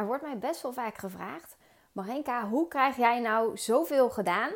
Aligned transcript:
er 0.00 0.06
wordt 0.06 0.22
mij 0.22 0.38
best 0.38 0.62
wel 0.62 0.72
vaak 0.72 0.98
gevraagd: 0.98 1.56
Marenka, 1.92 2.48
hoe 2.48 2.68
krijg 2.68 2.96
jij 2.96 3.20
nou 3.20 3.56
zoveel 3.56 4.10
gedaan 4.10 4.50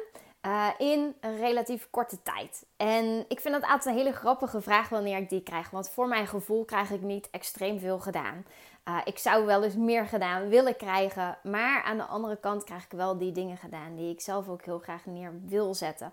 uh, 0.46 0.68
in 0.78 1.14
een 1.20 1.36
relatief 1.36 1.88
korte 1.90 2.22
tijd? 2.22 2.66
En 2.76 3.24
ik 3.28 3.40
vind 3.40 3.54
dat 3.54 3.70
altijd 3.70 3.84
een 3.84 4.00
hele 4.00 4.12
grappige 4.12 4.60
vraag 4.60 4.88
wanneer 4.88 5.18
ik 5.18 5.28
die 5.28 5.42
krijg. 5.42 5.70
Want 5.70 5.90
voor 5.90 6.08
mijn 6.08 6.26
gevoel 6.26 6.64
krijg 6.64 6.90
ik 6.90 7.00
niet 7.00 7.30
extreem 7.30 7.78
veel 7.78 7.98
gedaan. 7.98 8.46
Uh, 8.88 8.98
ik 9.04 9.18
zou 9.18 9.46
wel 9.46 9.64
eens 9.64 9.76
meer 9.76 10.06
gedaan 10.06 10.48
willen 10.48 10.76
krijgen. 10.76 11.38
Maar 11.42 11.82
aan 11.82 11.96
de 11.96 12.04
andere 12.04 12.36
kant 12.36 12.64
krijg 12.64 12.84
ik 12.84 12.92
wel 12.92 13.18
die 13.18 13.32
dingen 13.32 13.56
gedaan 13.56 13.94
die 13.94 14.10
ik 14.10 14.20
zelf 14.20 14.48
ook 14.48 14.64
heel 14.64 14.78
graag 14.78 15.06
neer 15.06 15.32
wil 15.46 15.74
zetten. 15.74 16.06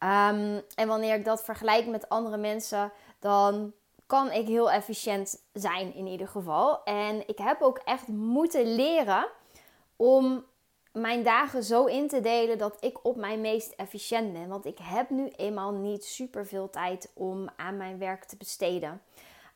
Um, 0.00 0.62
en 0.74 0.86
wanneer 0.86 1.14
ik 1.14 1.24
dat 1.24 1.44
vergelijk 1.44 1.86
met 1.86 2.08
andere 2.08 2.36
mensen, 2.36 2.92
dan 3.18 3.72
kan 4.06 4.32
ik 4.32 4.46
heel 4.46 4.70
efficiënt 4.70 5.42
zijn 5.52 5.94
in 5.94 6.06
ieder 6.06 6.28
geval. 6.28 6.82
En 6.84 7.28
ik 7.28 7.38
heb 7.38 7.62
ook 7.62 7.78
echt 7.84 8.08
moeten 8.08 8.74
leren 8.74 9.28
om 9.96 10.44
mijn 10.92 11.22
dagen 11.22 11.62
zo 11.62 11.84
in 11.84 12.08
te 12.08 12.20
delen 12.20 12.58
dat 12.58 12.76
ik 12.80 13.04
op 13.04 13.16
mijn 13.16 13.40
meest 13.40 13.72
efficiënt 13.72 14.32
ben. 14.32 14.48
Want 14.48 14.66
ik 14.66 14.78
heb 14.82 15.10
nu 15.10 15.28
eenmaal 15.28 15.72
niet 15.72 16.04
super 16.04 16.46
veel 16.46 16.70
tijd 16.70 17.10
om 17.14 17.48
aan 17.56 17.76
mijn 17.76 17.98
werk 17.98 18.24
te 18.24 18.36
besteden. 18.36 19.02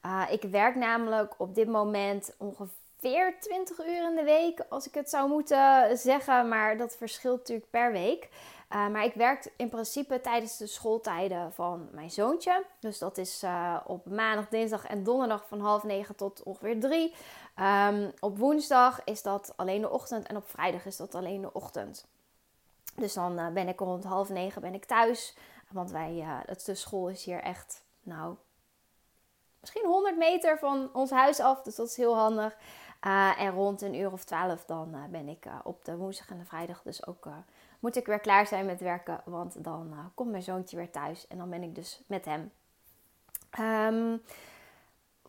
Uh, 0.07 0.23
ik 0.31 0.43
werk 0.43 0.75
namelijk 0.75 1.35
op 1.39 1.55
dit 1.55 1.69
moment 1.69 2.35
ongeveer 2.39 3.37
20 3.41 3.79
uur 3.79 4.09
in 4.09 4.17
de 4.17 4.25
week, 4.25 4.65
als 4.69 4.87
ik 4.87 4.95
het 4.95 5.11
zou 5.11 5.29
moeten 5.29 5.99
zeggen. 5.99 6.49
Maar 6.49 6.77
dat 6.77 6.97
verschilt 6.97 7.39
natuurlijk 7.39 7.71
per 7.71 7.93
week. 7.93 8.29
Uh, 8.73 8.89
maar 8.89 9.05
ik 9.05 9.15
werk 9.15 9.53
in 9.57 9.69
principe 9.69 10.21
tijdens 10.21 10.57
de 10.57 10.67
schooltijden 10.67 11.53
van 11.53 11.89
mijn 11.93 12.11
zoontje. 12.11 12.65
Dus 12.81 12.99
dat 12.99 13.19
is 13.19 13.43
uh, 13.45 13.77
op 13.87 14.07
maandag, 14.07 14.49
dinsdag 14.49 14.87
en 14.87 15.05
donderdag 15.05 15.47
van 15.49 15.61
half 15.61 15.83
negen 15.83 16.17
tot 16.17 16.43
ongeveer 16.43 16.81
drie. 16.81 17.15
Um, 17.57 18.13
op 18.21 18.39
woensdag 18.39 19.05
is 19.05 19.23
dat 19.23 19.53
alleen 19.57 19.81
de 19.81 19.91
ochtend 19.91 20.27
en 20.27 20.37
op 20.37 20.49
vrijdag 20.49 20.87
is 20.87 20.97
dat 20.97 21.15
alleen 21.15 21.41
de 21.41 21.53
ochtend. 21.53 22.07
Dus 22.95 23.13
dan 23.13 23.39
uh, 23.39 23.49
ben 23.49 23.69
ik 23.69 23.79
rond 23.79 24.05
half 24.05 24.29
negen 24.29 24.63
ben 24.63 24.75
ik 24.75 24.85
thuis. 24.85 25.37
Want 25.71 25.91
wij, 25.91 26.25
het, 26.47 26.65
de 26.65 26.75
school 26.75 27.09
is 27.09 27.25
hier 27.25 27.41
echt, 27.41 27.85
nou, 28.03 28.35
misschien 29.61 29.87
100 29.87 30.17
meter 30.17 30.59
van 30.59 30.91
ons 30.93 31.11
huis 31.11 31.41
af. 31.41 31.63
Dus 31.63 31.75
dat 31.75 31.89
is 31.89 31.97
heel 31.97 32.17
handig. 32.17 32.57
en 33.37 33.51
rond 33.51 33.83
een 33.83 33.95
uur 33.95 34.13
of 34.13 34.25
twaalf 34.25 34.65
dan 34.65 34.97
ben 35.11 35.29
ik 35.29 35.47
op 35.65 35.85
de 35.85 35.97
woensdag 35.97 36.31
en 36.31 36.39
de 36.39 36.45
vrijdag 36.45 36.83
dus 36.83 37.07
ook 37.07 37.27
moet 37.81 37.97
ik 37.97 38.07
weer 38.07 38.21
klaar 38.21 38.47
zijn 38.47 38.67
met 38.67 38.81
werken. 38.81 39.21
Want 39.25 39.65
dan 39.65 39.89
uh, 39.93 39.99
komt 40.15 40.31
mijn 40.31 40.43
zoontje 40.43 40.77
weer 40.77 40.91
thuis 40.91 41.27
en 41.27 41.39
dan 41.39 41.51
ben 41.51 41.63
ik 41.63 41.75
dus 41.75 42.03
met 42.07 42.25
hem. 42.25 42.53
Um, 43.61 44.23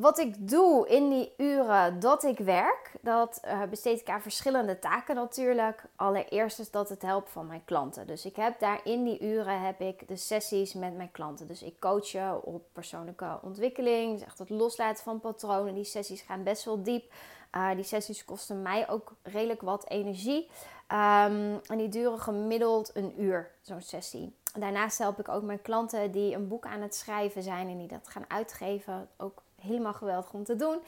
wat 0.02 0.19
ik 0.19 0.49
doe 0.49 0.88
in 0.88 1.09
die 1.09 1.33
uren 1.38 1.99
dat 1.99 2.23
ik 2.23 2.38
werk, 2.38 2.91
dat 3.02 3.41
uh, 3.45 3.63
besteed 3.63 3.99
ik 3.99 4.09
aan 4.09 4.22
verschillende 4.22 4.79
taken 4.79 5.16
natuurlijk. 5.16 5.83
Allereerst 5.95 6.59
is 6.59 6.72
dat 6.72 6.89
het 6.89 7.02
helpen 7.02 7.31
van 7.31 7.47
mijn 7.47 7.66
klanten. 7.66 8.07
Dus 8.07 8.25
ik 8.25 8.35
heb 8.35 8.59
daar 8.59 8.79
in 8.83 9.03
die 9.03 9.22
uren 9.22 9.61
heb 9.61 9.81
ik 9.81 10.07
de 10.07 10.16
sessies 10.16 10.73
met 10.73 10.95
mijn 10.95 11.11
klanten. 11.11 11.47
Dus 11.47 11.63
ik 11.63 11.79
coach 11.79 12.07
je 12.07 12.39
op 12.44 12.63
persoonlijke 12.73 13.39
ontwikkeling, 13.41 14.13
dus 14.13 14.27
echt 14.27 14.39
het 14.39 14.49
loslaten 14.49 15.03
van 15.03 15.19
patronen. 15.19 15.73
Die 15.73 15.83
sessies 15.83 16.22
gaan 16.22 16.44
best 16.44 16.66
wel 16.66 16.83
diep. 16.83 17.13
Uh, 17.55 17.75
die 17.75 17.83
sessies 17.83 18.25
kosten 18.25 18.61
mij 18.61 18.89
ook 18.89 19.13
redelijk 19.23 19.61
wat 19.61 19.89
energie. 19.89 20.49
Um, 20.92 21.59
en 21.66 21.78
die 21.78 21.89
duren 21.89 22.20
gemiddeld 22.20 22.95
een 22.95 23.22
uur, 23.22 23.52
zo'n 23.61 23.81
sessie. 23.81 24.36
Daarnaast 24.59 24.97
help 24.97 25.20
ik 25.20 25.30
ook 25.30 25.44
mijn 25.44 25.61
klanten 25.61 26.11
die 26.11 26.36
een 26.36 26.47
boek 26.47 26.66
aan 26.66 26.81
het 26.81 26.95
schrijven 26.95 27.44
zijn 27.44 27.67
en 27.67 27.78
die 27.78 27.88
dat 27.88 28.08
gaan 28.08 28.25
uitgeven. 28.28 29.09
Ook 29.17 29.42
helemaal 29.62 29.94
geweldig 29.94 30.34
om 30.34 30.44
te 30.44 30.56
doen. 30.56 30.80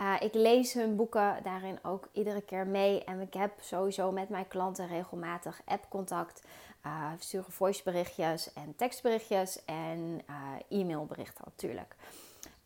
Uh, 0.00 0.14
ik 0.20 0.34
lees 0.34 0.72
hun 0.72 0.96
boeken 0.96 1.36
daarin 1.42 1.78
ook 1.82 2.08
iedere 2.12 2.40
keer 2.40 2.66
mee. 2.66 3.04
En 3.04 3.20
ik 3.20 3.34
heb 3.34 3.52
sowieso 3.60 4.12
met 4.12 4.28
mijn 4.28 4.48
klanten 4.48 4.86
regelmatig 4.86 5.60
appcontact. 5.64 6.42
Uh, 6.86 7.06
sturen 7.18 7.52
voiceberichtjes 7.52 8.52
en 8.52 8.76
tekstberichtjes 8.76 9.64
en 9.64 10.20
uh, 10.30 10.78
e-mailberichten 10.80 11.44
natuurlijk. 11.44 11.94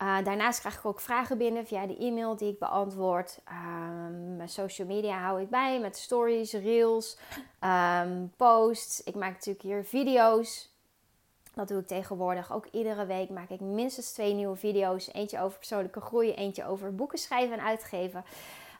Uh, 0.03 0.25
daarnaast 0.25 0.61
krijg 0.61 0.79
ik 0.79 0.85
ook 0.85 1.01
vragen 1.01 1.39
binnen 1.39 1.67
via 1.67 1.87
de 1.87 1.97
e-mail 1.97 2.37
die 2.37 2.53
ik 2.53 2.59
beantwoord. 2.59 3.39
Um, 3.49 4.37
mijn 4.37 4.49
social 4.49 4.87
media 4.87 5.19
hou 5.19 5.41
ik 5.41 5.51
bij 5.51 5.81
met 5.81 5.97
stories, 5.97 6.53
reels, 6.53 7.19
um, 7.61 8.33
posts. 8.37 9.03
Ik 9.03 9.15
maak 9.15 9.33
natuurlijk 9.33 9.63
hier 9.63 9.85
video's. 9.85 10.75
Dat 11.55 11.69
doe 11.69 11.81
ik 11.81 11.87
tegenwoordig. 11.87 12.53
Ook 12.53 12.67
iedere 12.71 13.07
week 13.07 13.31
maak 13.31 13.49
ik 13.51 13.61
minstens 13.61 14.13
twee 14.13 14.35
nieuwe 14.35 14.57
video's. 14.57 15.13
Eentje 15.13 15.41
over 15.41 15.59
persoonlijke 15.59 16.01
groei, 16.01 16.35
eentje 16.35 16.67
over 16.67 16.95
boeken 16.95 17.19
schrijven 17.19 17.59
en 17.59 17.65
uitgeven. 17.65 18.25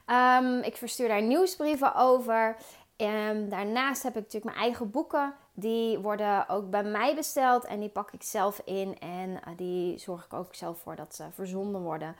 Um, 0.07 0.61
ik 0.61 0.77
verstuur 0.77 1.07
daar 1.07 1.21
nieuwsbrieven 1.21 1.95
over. 1.95 2.55
En 2.97 3.49
daarnaast 3.49 4.03
heb 4.03 4.15
ik 4.15 4.21
natuurlijk 4.23 4.53
mijn 4.53 4.65
eigen 4.65 4.91
boeken. 4.91 5.33
Die 5.53 5.99
worden 5.99 6.49
ook 6.49 6.69
bij 6.69 6.83
mij 6.83 7.15
besteld 7.15 7.65
en 7.65 7.79
die 7.79 7.89
pak 7.89 8.11
ik 8.11 8.23
zelf 8.23 8.61
in. 8.65 8.99
En 8.99 9.29
uh, 9.29 9.57
die 9.57 9.97
zorg 9.97 10.25
ik 10.25 10.33
ook 10.33 10.55
zelf 10.55 10.79
voor 10.79 10.95
dat 10.95 11.15
ze 11.15 11.23
verzonden 11.33 11.81
worden. 11.81 12.15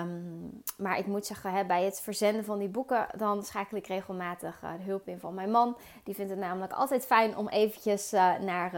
Um, 0.00 0.62
maar 0.76 0.98
ik 0.98 1.06
moet 1.06 1.26
zeggen, 1.26 1.52
hè, 1.52 1.64
bij 1.64 1.84
het 1.84 2.00
verzenden 2.00 2.44
van 2.44 2.58
die 2.58 2.68
boeken, 2.68 3.06
dan 3.16 3.44
schakel 3.44 3.76
ik 3.76 3.86
regelmatig 3.86 4.60
uh, 4.64 4.70
de 4.78 4.84
hulp 4.84 5.08
in 5.08 5.18
van 5.18 5.34
mijn 5.34 5.50
man. 5.50 5.76
Die 6.04 6.14
vindt 6.14 6.30
het 6.30 6.40
namelijk 6.40 6.72
altijd 6.72 7.06
fijn 7.06 7.36
om 7.36 7.48
eventjes 7.48 8.12
uh, 8.12 8.38
naar, 8.38 8.72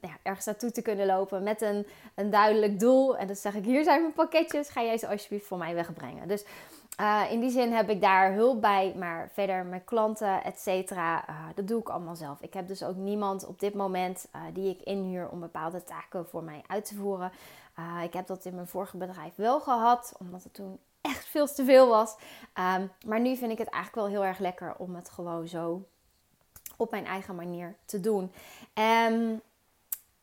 ja, 0.00 0.16
ergens 0.22 0.46
naartoe 0.46 0.70
te 0.70 0.82
kunnen 0.82 1.06
lopen 1.06 1.42
met 1.42 1.60
een, 1.60 1.86
een 2.14 2.30
duidelijk 2.30 2.80
doel. 2.80 3.16
En 3.16 3.26
dan 3.26 3.36
zeg 3.36 3.54
ik, 3.54 3.64
hier 3.64 3.84
zijn 3.84 4.00
mijn 4.00 4.12
pakketjes, 4.12 4.68
ga 4.68 4.82
jij 4.82 4.98
ze 4.98 5.08
alsjeblieft 5.08 5.46
voor 5.46 5.58
mij 5.58 5.74
wegbrengen. 5.74 6.28
Dus 6.28 6.44
uh, 7.00 7.22
in 7.30 7.40
die 7.40 7.50
zin 7.50 7.72
heb 7.72 7.90
ik 7.90 8.00
daar 8.00 8.32
hulp 8.32 8.60
bij, 8.60 8.94
maar 8.96 9.30
verder 9.32 9.64
mijn 9.64 9.84
klanten, 9.84 10.44
et 10.44 10.60
cetera, 10.60 11.28
uh, 11.28 11.36
dat 11.54 11.68
doe 11.68 11.80
ik 11.80 11.88
allemaal 11.88 12.16
zelf. 12.16 12.40
Ik 12.40 12.54
heb 12.54 12.68
dus 12.68 12.82
ook 12.82 12.96
niemand 12.96 13.46
op 13.46 13.60
dit 13.60 13.74
moment 13.74 14.28
uh, 14.36 14.42
die 14.52 14.70
ik 14.70 14.80
inhuur 14.80 15.28
om 15.28 15.40
bepaalde 15.40 15.84
taken 15.84 16.28
voor 16.28 16.42
mij 16.42 16.62
uit 16.66 16.84
te 16.84 16.94
voeren. 16.94 17.32
ik 18.02 18.12
heb 18.12 18.26
dat 18.26 18.44
in 18.44 18.54
mijn 18.54 18.66
vorige 18.66 18.96
bedrijf 18.96 19.34
wel 19.34 19.60
gehad, 19.60 20.14
omdat 20.18 20.42
het 20.42 20.54
toen 20.54 20.78
echt 21.00 21.24
veel 21.24 21.46
te 21.46 21.64
veel 21.64 21.88
was. 21.88 22.16
Um, 22.76 22.90
maar 23.06 23.20
nu 23.20 23.36
vind 23.36 23.52
ik 23.52 23.58
het 23.58 23.68
eigenlijk 23.68 24.06
wel 24.06 24.18
heel 24.18 24.28
erg 24.28 24.38
lekker 24.38 24.74
om 24.76 24.94
het 24.94 25.10
gewoon 25.10 25.48
zo 25.48 25.86
op 26.76 26.90
mijn 26.90 27.06
eigen 27.06 27.34
manier 27.34 27.76
te 27.84 28.00
doen. 28.00 28.32
Um, 29.10 29.40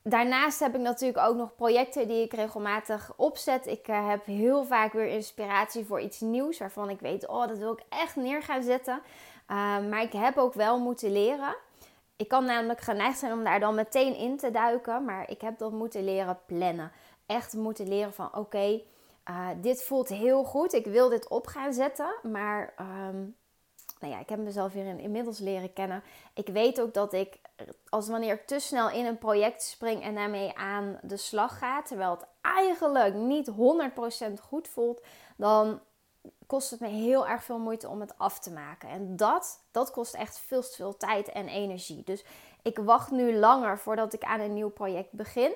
daarnaast 0.04 0.60
heb 0.60 0.76
ik 0.76 0.82
natuurlijk 0.82 1.28
ook 1.28 1.36
nog 1.36 1.56
projecten 1.56 2.08
die 2.08 2.24
ik 2.24 2.34
regelmatig 2.34 3.14
opzet. 3.16 3.68
Ik 3.68 3.88
uh, 3.88 4.08
heb 4.08 4.26
heel 4.26 4.66
vaak 4.66 4.94
weer 4.94 5.08
inspiratie 5.08 5.86
voor 5.86 6.02
iets 6.02 6.20
nieuws 6.20 6.58
waarvan 6.58 6.90
ik 6.90 7.00
weet, 7.00 7.28
oh, 7.28 7.48
dat 7.48 7.58
wil 7.58 7.72
ik 7.72 7.84
echt 7.90 8.16
neer 8.16 8.44
gaan 8.44 8.64
zetten. 8.64 9.02
Uh, 9.52 9.56
maar 9.90 10.02
ik 10.02 10.14
heb 10.14 10.38
ook 10.38 10.54
wel 10.54 10.80
moeten 10.80 11.12
leren. 11.12 11.56
Ik 12.16 12.28
kan 12.28 12.46
namelijk 12.46 12.80
geneigd 12.80 13.20
zijn 13.20 13.34
om 13.34 13.44
daar 13.44 13.60
dan 13.60 13.76
meteen 13.76 14.16
in 14.16 14.38
te 14.38 14.52
duiken, 14.52 15.06
maar 15.06 15.30
ik 15.30 15.42
heb 15.42 15.58
dat 15.58 15.72
moeten 15.72 16.04
leren 16.04 16.40
plannen. 16.46 16.92
Echt 17.26 17.54
moeten 17.54 17.88
leren 17.88 18.14
van, 18.14 18.36
oké, 18.36 18.82
uh, 19.30 19.48
dit 19.62 19.84
voelt 19.84 20.10
heel 20.10 20.44
goed. 20.44 20.74
Ik 20.74 20.86
wil 20.86 21.10
dit 21.10 21.28
op 21.28 21.48
gaan 21.48 21.74
zetten, 21.74 22.16
maar 22.24 22.74
um, 22.80 23.36
nou 24.00 24.14
ja, 24.14 24.20
ik 24.20 24.30
heb 24.30 24.40
mezelf 24.40 24.74
weer 24.74 25.00
inmiddels 25.00 25.40
leren 25.40 25.74
kennen. 25.74 26.04
Ik 26.34 26.48
weet 26.48 26.82
ook 26.82 26.94
dat 26.94 27.14
ik, 27.14 27.40
als 27.90 28.08
wanneer 28.08 28.34
ik 28.34 28.48
te 28.48 28.60
snel 28.60 28.90
in 28.90 29.06
een 29.06 29.18
project 29.18 29.64
spring 29.64 30.04
en 30.04 30.16
daarmee 30.16 30.58
aan 30.58 31.00
de 31.02 31.18
slag 31.18 31.58
ga, 31.58 31.82
terwijl 31.82 32.12
het 32.12 32.26
eigenlijk 32.42 33.14
niet 33.14 33.52
100% 33.52 34.34
goed 34.42 34.68
voelt, 34.68 35.02
dan 35.38 35.80
kost 36.48 36.72
het 36.72 36.80
me 36.80 36.88
heel 36.88 37.28
erg 37.28 37.44
veel 37.44 37.60
moeite 37.60 37.88
om 37.88 38.00
het 38.00 38.18
af 38.18 38.40
te 38.40 38.52
maken. 38.52 38.90
En 38.90 39.16
dat, 39.16 39.64
dat 39.72 39.92
kost 39.92 40.14
echt 40.14 40.40
veel 40.40 40.62
te 40.62 40.76
veel 40.76 40.98
tijd 40.98 41.30
en 41.30 41.48
energie. 41.48 42.04
Dus 42.04 42.26
ik 42.62 42.78
wacht 42.78 43.12
nu 43.12 43.36
langer 43.36 43.80
voordat 43.80 44.14
ik 44.14 44.24
aan 44.24 44.40
een 44.40 44.54
nieuw 44.54 44.70
project 44.70 45.12
begin 45.12 45.54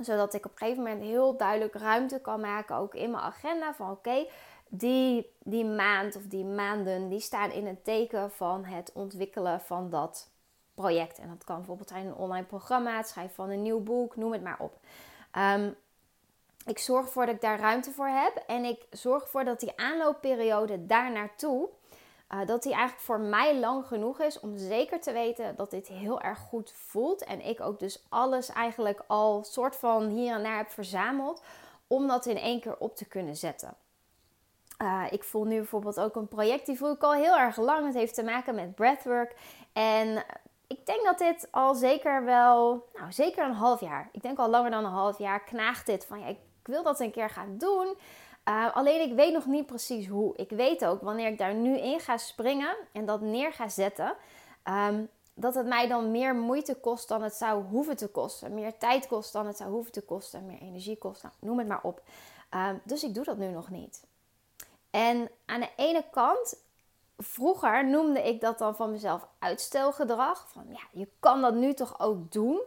zodat 0.00 0.34
ik 0.34 0.44
op 0.44 0.50
een 0.50 0.58
gegeven 0.58 0.82
moment 0.82 1.02
heel 1.02 1.36
duidelijk 1.36 1.74
ruimte 1.74 2.20
kan 2.20 2.40
maken, 2.40 2.76
ook 2.76 2.94
in 2.94 3.10
mijn 3.10 3.22
agenda. 3.22 3.74
Van 3.74 3.90
oké, 3.90 4.26
die, 4.68 5.32
die 5.38 5.64
maand 5.64 6.16
of 6.16 6.22
die 6.22 6.44
maanden, 6.44 7.08
die 7.08 7.20
staan 7.20 7.50
in 7.50 7.66
het 7.66 7.84
teken 7.84 8.30
van 8.30 8.64
het 8.64 8.92
ontwikkelen 8.92 9.60
van 9.60 9.90
dat 9.90 10.30
project. 10.80 11.18
En 11.18 11.28
dat 11.28 11.44
kan 11.44 11.56
bijvoorbeeld 11.56 11.88
zijn 11.88 12.06
een 12.06 12.14
online 12.14 12.46
programma, 12.46 12.96
het 12.96 13.08
schrijven 13.08 13.34
van 13.34 13.50
een 13.50 13.62
nieuw 13.62 13.80
boek, 13.80 14.16
noem 14.16 14.32
het 14.32 14.42
maar 14.42 14.58
op. 14.58 14.78
Um, 15.38 15.76
ik 16.66 16.78
zorg 16.78 17.06
ervoor 17.06 17.26
dat 17.26 17.34
ik 17.34 17.40
daar 17.40 17.60
ruimte 17.60 17.92
voor 17.92 18.08
heb. 18.08 18.42
En 18.46 18.64
ik 18.64 18.86
zorg 18.90 19.22
ervoor 19.22 19.44
dat 19.44 19.60
die 19.60 19.72
aanloopperiode 19.76 20.86
daar 20.86 21.12
naartoe, 21.12 21.68
uh, 22.30 22.46
dat 22.46 22.62
die 22.62 22.72
eigenlijk 22.72 23.02
voor 23.02 23.20
mij 23.20 23.58
lang 23.58 23.86
genoeg 23.86 24.20
is 24.20 24.40
om 24.40 24.56
zeker 24.56 25.00
te 25.00 25.12
weten 25.12 25.56
dat 25.56 25.70
dit 25.70 25.88
heel 25.88 26.20
erg 26.20 26.38
goed 26.38 26.72
voelt. 26.72 27.24
En 27.24 27.44
ik 27.44 27.60
ook 27.60 27.78
dus 27.78 28.04
alles 28.08 28.48
eigenlijk 28.48 29.02
al 29.06 29.44
soort 29.44 29.76
van 29.76 30.08
hier 30.08 30.34
en 30.34 30.42
daar 30.42 30.56
heb 30.56 30.70
verzameld 30.70 31.42
om 31.86 32.06
dat 32.06 32.26
in 32.26 32.36
één 32.36 32.60
keer 32.60 32.76
op 32.78 32.96
te 32.96 33.04
kunnen 33.04 33.36
zetten. 33.36 33.74
Uh, 34.82 35.04
ik 35.10 35.24
voel 35.24 35.44
nu 35.44 35.56
bijvoorbeeld 35.56 36.00
ook 36.00 36.16
een 36.16 36.28
project, 36.28 36.66
die 36.66 36.76
voel 36.76 36.92
ik 36.92 37.02
al 37.02 37.12
heel 37.12 37.38
erg 37.38 37.56
lang. 37.56 37.86
Het 37.86 37.94
heeft 37.94 38.14
te 38.14 38.22
maken 38.22 38.54
met 38.54 38.74
breathwork. 38.74 39.34
En 39.72 40.24
ik 40.68 40.86
denk 40.86 41.04
dat 41.04 41.18
dit 41.18 41.48
al 41.50 41.74
zeker 41.74 42.24
wel, 42.24 42.88
nou 42.94 43.12
zeker 43.12 43.44
een 43.44 43.52
half 43.52 43.80
jaar. 43.80 44.08
Ik 44.12 44.22
denk 44.22 44.38
al 44.38 44.50
langer 44.50 44.70
dan 44.70 44.84
een 44.84 44.90
half 44.90 45.18
jaar 45.18 45.44
knaagt 45.44 45.86
dit 45.86 46.04
van 46.04 46.20
ja, 46.20 46.26
ik 46.26 46.38
wil 46.62 46.82
dat 46.82 47.00
een 47.00 47.10
keer 47.10 47.30
gaan 47.30 47.58
doen. 47.58 47.96
Uh, 48.48 48.76
alleen 48.76 49.00
ik 49.10 49.14
weet 49.14 49.32
nog 49.32 49.46
niet 49.46 49.66
precies 49.66 50.06
hoe. 50.08 50.36
Ik 50.36 50.50
weet 50.50 50.84
ook 50.84 51.02
wanneer 51.02 51.26
ik 51.26 51.38
daar 51.38 51.54
nu 51.54 51.78
in 51.78 52.00
ga 52.00 52.16
springen 52.16 52.76
en 52.92 53.06
dat 53.06 53.20
neer 53.20 53.52
ga 53.52 53.68
zetten, 53.68 54.16
ehm, 54.62 55.04
dat 55.34 55.54
het 55.54 55.66
mij 55.66 55.88
dan 55.88 56.10
meer 56.10 56.34
moeite 56.34 56.74
kost 56.74 57.08
dan 57.08 57.22
het 57.22 57.34
zou 57.34 57.64
hoeven 57.64 57.96
te 57.96 58.08
kosten. 58.08 58.54
Meer 58.54 58.78
tijd 58.78 59.06
kost 59.06 59.32
dan 59.32 59.46
het 59.46 59.56
zou 59.56 59.70
hoeven 59.70 59.92
te 59.92 60.02
kosten. 60.02 60.46
Meer 60.46 60.60
energie 60.60 60.98
kost. 60.98 61.22
Nou, 61.22 61.34
noem 61.40 61.58
het 61.58 61.68
maar 61.68 61.82
op. 61.82 62.02
Ehm, 62.50 62.76
dus 62.82 63.04
ik 63.04 63.14
doe 63.14 63.24
dat 63.24 63.36
nu 63.36 63.48
nog 63.48 63.70
niet. 63.70 64.04
En 64.90 65.30
aan 65.44 65.60
de 65.60 65.70
ene 65.76 66.04
kant, 66.10 66.56
vroeger 67.18 67.86
noemde 67.88 68.28
ik 68.28 68.40
dat 68.40 68.58
dan 68.58 68.76
van 68.76 68.90
mezelf 68.90 69.26
uitstelgedrag. 69.38 70.48
Van 70.48 70.64
ja, 70.68 70.80
je 70.92 71.08
kan 71.20 71.40
dat 71.40 71.54
nu 71.54 71.74
toch 71.74 72.00
ook 72.00 72.32
doen. 72.32 72.60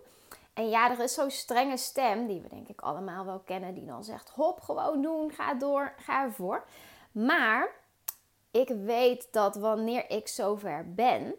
En 0.53 0.69
ja, 0.69 0.92
er 0.92 1.00
is 1.00 1.13
zo'n 1.13 1.31
strenge 1.31 1.77
stem, 1.77 2.27
die 2.27 2.42
we 2.42 2.50
denk 2.50 2.68
ik 2.68 2.81
allemaal 2.81 3.25
wel 3.25 3.39
kennen, 3.39 3.74
die 3.74 3.86
dan 3.86 4.03
zegt: 4.03 4.30
hop, 4.30 4.62
gewoon 4.62 5.01
doen, 5.01 5.31
ga 5.31 5.53
door, 5.53 5.94
ga 5.98 6.24
ervoor. 6.24 6.65
Maar 7.12 7.69
ik 8.51 8.68
weet 8.68 9.27
dat 9.31 9.56
wanneer 9.56 10.09
ik 10.09 10.27
zover 10.27 10.94
ben, 10.94 11.36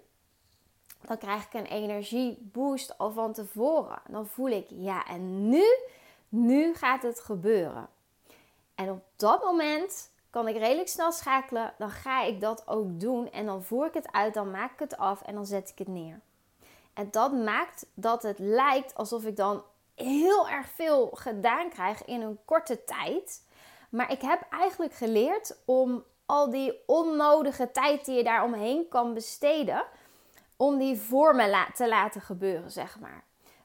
dan 1.01 1.19
krijg 1.19 1.47
ik 1.47 1.55
een 1.55 1.67
energieboost 1.67 2.99
al 2.99 3.11
van 3.11 3.33
tevoren. 3.33 4.03
Dan 4.09 4.27
voel 4.27 4.49
ik, 4.49 4.67
ja, 4.69 5.07
en 5.07 5.49
nu, 5.49 5.65
nu 6.29 6.75
gaat 6.75 7.03
het 7.03 7.21
gebeuren. 7.21 7.89
En 8.75 8.91
op 8.91 9.03
dat 9.17 9.45
moment 9.45 10.11
kan 10.33 10.49
ik 10.49 10.57
redelijk 10.57 10.89
snel 10.89 11.13
schakelen. 11.13 11.75
Dan 11.79 11.91
ga 11.91 12.23
ik 12.23 12.41
dat 12.41 12.69
ook 12.69 13.01
doen. 13.01 13.31
En 13.31 13.47
dan 13.47 13.63
voer 13.63 13.87
ik 13.87 13.95
het 13.95 14.13
uit, 14.13 14.35
dan 14.35 14.51
maak 14.51 14.73
ik 14.73 14.79
het 14.79 14.97
af 14.97 15.23
en 15.23 15.35
dan 15.35 15.47
zet 15.47 15.69
ik 15.69 15.79
het 15.79 15.89
neer. 15.89 16.21
En 16.95 17.09
dat 17.11 17.33
maakt 17.33 17.87
dat 17.95 18.23
het 18.23 18.39
lijkt 18.39 18.95
alsof 18.95 19.25
ik 19.25 19.37
dan 19.37 19.63
heel 19.95 20.49
erg 20.49 20.69
veel 20.69 21.11
gedaan 21.15 21.69
krijg 21.69 22.05
in 22.05 22.21
een 22.21 22.39
korte 22.45 22.85
tijd. 22.85 23.43
Maar 23.89 24.13
ik 24.13 24.21
heb 24.21 24.47
eigenlijk 24.51 24.93
geleerd 24.93 25.59
om 25.65 26.05
al 26.27 26.51
die 26.51 26.83
onnodige 26.87 27.71
tijd 27.71 28.05
die 28.05 28.17
je 28.17 28.25
daar 28.25 28.45
omheen 28.45 28.89
kan 28.89 29.15
besteden, 29.15 29.85
om 30.57 30.79
die 30.79 30.99
voor 30.99 31.35
me 31.35 31.67
te 31.75 31.89
laten 31.89 32.21
gebeuren, 32.21 32.71
zeg 32.71 33.01
maar. 33.01 33.25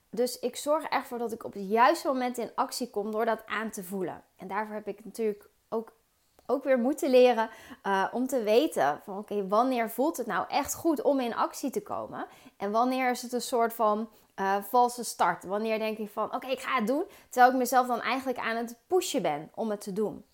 Dus 0.10 0.40
ik 0.40 0.56
zorg 0.56 0.84
ervoor 0.84 1.18
dat 1.18 1.32
ik 1.32 1.44
op 1.44 1.54
het 1.54 1.70
juiste 1.70 2.08
moment 2.08 2.38
in 2.38 2.52
actie 2.56 2.90
kom 2.90 3.12
door 3.12 3.26
dat 3.26 3.46
aan 3.46 3.70
te 3.70 3.84
voelen. 3.84 4.24
En 4.36 4.48
daarvoor 4.48 4.76
heb 4.76 4.88
ik 4.88 5.06
natuurlijk 5.06 5.50
ook, 5.70 5.92
ook 6.48 6.64
weer 6.64 6.80
moeten 6.80 7.10
leren 7.10 7.50
uh, 7.84 8.06
om 8.12 8.28
te 8.28 8.44
weten 8.44 9.02
van 9.04 9.18
oké, 9.18 9.48
wanneer 9.48 9.90
voelt 9.90 10.18
het 10.18 10.28
nou 10.28 10.46
echt 10.48 10.74
goed 10.74 11.02
om 11.02 11.20
in 11.20 11.36
actie 11.36 11.70
te 11.70 11.82
komen? 11.82 12.26
En 12.58 12.72
wanneer 12.72 13.10
is 13.10 13.22
het 13.22 13.34
een 13.34 13.42
soort 13.42 13.74
van 13.74 14.10
uh, 14.36 14.56
valse 14.64 15.04
start? 15.04 15.44
Wanneer 15.44 15.80
denk 15.80 15.98
ik 15.98 16.10
van 16.10 16.36
oké, 16.36 16.48
ik 16.48 16.60
ga 16.60 16.76
het 16.76 16.88
doen, 16.88 17.04
terwijl 17.30 17.52
ik 17.52 17.58
mezelf 17.58 17.88
dan 17.88 18.02
eigenlijk 18.02 18.38
aan 18.38 18.56
het 18.56 18.76
pushen 18.88 19.22
ben 19.22 19.52
om 19.56 19.70
het 19.70 19.82
te 19.82 19.94
doen. 19.94 20.26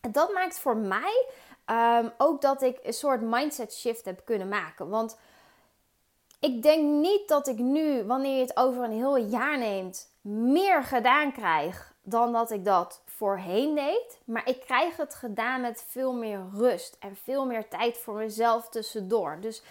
En 0.00 0.12
dat 0.12 0.32
maakt 0.32 0.58
voor 0.58 0.76
mij 0.76 1.26
um, 1.66 2.12
ook 2.18 2.40
dat 2.40 2.62
ik 2.62 2.78
een 2.82 2.92
soort 2.92 3.20
mindset 3.20 3.74
shift 3.74 4.04
heb 4.04 4.24
kunnen 4.24 4.48
maken. 4.48 4.88
Want 4.88 5.18
ik 6.40 6.62
denk 6.62 6.82
niet 6.82 7.28
dat 7.28 7.46
ik 7.46 7.58
nu, 7.58 8.04
wanneer 8.04 8.34
je 8.34 8.40
het 8.40 8.56
over 8.56 8.84
een 8.84 8.92
heel 8.92 9.16
jaar 9.16 9.58
neemt, 9.58 10.10
meer 10.20 10.82
gedaan 10.82 11.32
krijg 11.32 11.94
dan 12.02 12.32
dat 12.32 12.50
ik 12.50 12.64
dat 12.64 13.02
voorheen 13.16 13.74
deed. 13.74 14.18
Maar 14.24 14.48
ik 14.48 14.60
krijg 14.60 14.96
het 14.96 15.14
gedaan 15.14 15.60
met 15.60 15.84
veel 15.88 16.12
meer 16.14 16.46
rust 16.52 16.96
en 17.00 17.16
veel 17.16 17.46
meer 17.46 17.68
tijd 17.68 17.98
voor 17.98 18.14
mezelf 18.14 18.68
tussendoor. 18.68 19.38
Dus 19.40 19.62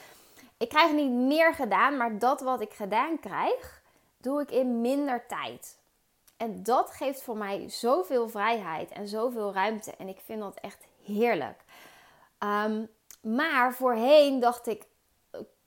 ik 0.57 0.69
krijg 0.69 0.91
niet 0.91 1.11
meer 1.11 1.53
gedaan, 1.53 1.97
maar 1.97 2.19
dat 2.19 2.41
wat 2.41 2.61
ik 2.61 2.73
gedaan 2.73 3.19
krijg, 3.19 3.81
doe 4.17 4.41
ik 4.41 4.51
in 4.51 4.81
minder 4.81 5.25
tijd. 5.27 5.77
En 6.37 6.63
dat 6.63 6.91
geeft 6.91 7.23
voor 7.23 7.37
mij 7.37 7.69
zoveel 7.69 8.29
vrijheid 8.29 8.91
en 8.91 9.07
zoveel 9.07 9.53
ruimte. 9.53 9.93
En 9.97 10.07
ik 10.07 10.19
vind 10.25 10.39
dat 10.39 10.57
echt 10.61 10.87
heerlijk. 11.03 11.63
Um, 12.39 12.89
maar 13.21 13.73
voorheen 13.73 14.39
dacht 14.39 14.67
ik, 14.67 14.83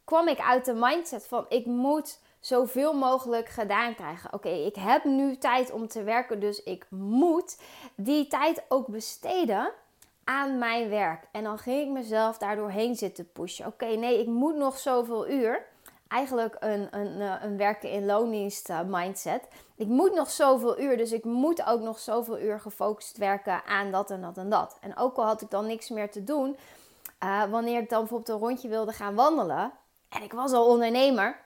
kwam 0.06 0.28
ik 0.28 0.38
uit 0.38 0.64
de 0.64 0.74
mindset 0.74 1.26
van 1.26 1.46
ik 1.48 1.66
moet 1.66 2.18
zoveel 2.40 2.92
mogelijk 2.92 3.48
gedaan 3.48 3.94
krijgen. 3.94 4.32
Oké, 4.32 4.48
ik 4.48 4.74
heb 4.74 5.04
nu 5.04 5.36
tijd 5.36 5.72
om 5.72 5.88
te 5.88 6.02
werken, 6.02 6.40
dus 6.40 6.62
ik 6.62 6.86
moet 6.90 7.58
die 7.94 8.26
tijd 8.26 8.62
ook 8.68 8.86
besteden 8.86 9.72
aan 10.24 10.58
mijn 10.58 10.88
werk. 10.88 11.28
En 11.32 11.44
dan 11.44 11.58
ging 11.58 11.86
ik 11.86 11.88
mezelf 11.88 12.38
daardoorheen 12.38 12.96
zitten 12.96 13.32
pushen. 13.32 13.66
Oké, 13.66 13.86
nee, 13.86 14.20
ik 14.20 14.26
moet 14.26 14.56
nog 14.56 14.78
zoveel 14.78 15.28
uur. 15.28 15.66
Eigenlijk 16.08 16.56
een, 16.60 16.88
een, 16.90 17.20
eh, 17.20 17.34
een 17.42 17.56
werken 17.56 17.90
in 17.90 18.06
loondienst 18.06 18.68
uh, 18.68 18.80
mindset. 18.86 19.48
Ik 19.76 19.86
moet 19.86 20.14
nog 20.14 20.30
zoveel 20.30 20.80
uur, 20.80 20.96
dus 20.96 21.12
ik 21.12 21.24
moet 21.24 21.66
ook 21.66 21.80
nog 21.80 21.98
zoveel 21.98 22.38
uur 22.38 22.60
gefocust 22.60 23.16
werken 23.16 23.64
aan 23.64 23.90
dat 23.90 24.10
en 24.10 24.20
dat 24.20 24.36
en 24.36 24.50
dat. 24.50 24.78
En 24.80 24.96
ook 24.96 25.16
al 25.16 25.24
had 25.24 25.42
ik 25.42 25.50
dan 25.50 25.66
niks 25.66 25.88
meer 25.88 26.10
te 26.10 26.24
doen, 26.24 26.56
uh, 27.24 27.44
wanneer 27.44 27.82
ik 27.82 27.88
dan 27.88 28.00
bijvoorbeeld 28.00 28.28
een 28.28 28.46
rondje 28.46 28.68
wilde 28.68 28.92
gaan 28.92 29.14
wandelen, 29.14 29.72
en 30.08 30.22
ik 30.22 30.32
was 30.32 30.52
al 30.52 30.66
ondernemer, 30.66 31.44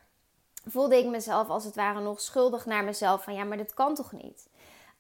voelde 0.64 0.98
ik 0.98 1.06
mezelf 1.06 1.48
als 1.48 1.64
het 1.64 1.74
ware 1.74 2.00
nog 2.00 2.20
schuldig 2.20 2.66
naar 2.66 2.84
mezelf. 2.84 3.24
Van 3.24 3.34
ja, 3.34 3.44
maar 3.44 3.56
dit 3.56 3.74
kan 3.74 3.94
toch 3.94 4.12
niet? 4.12 4.48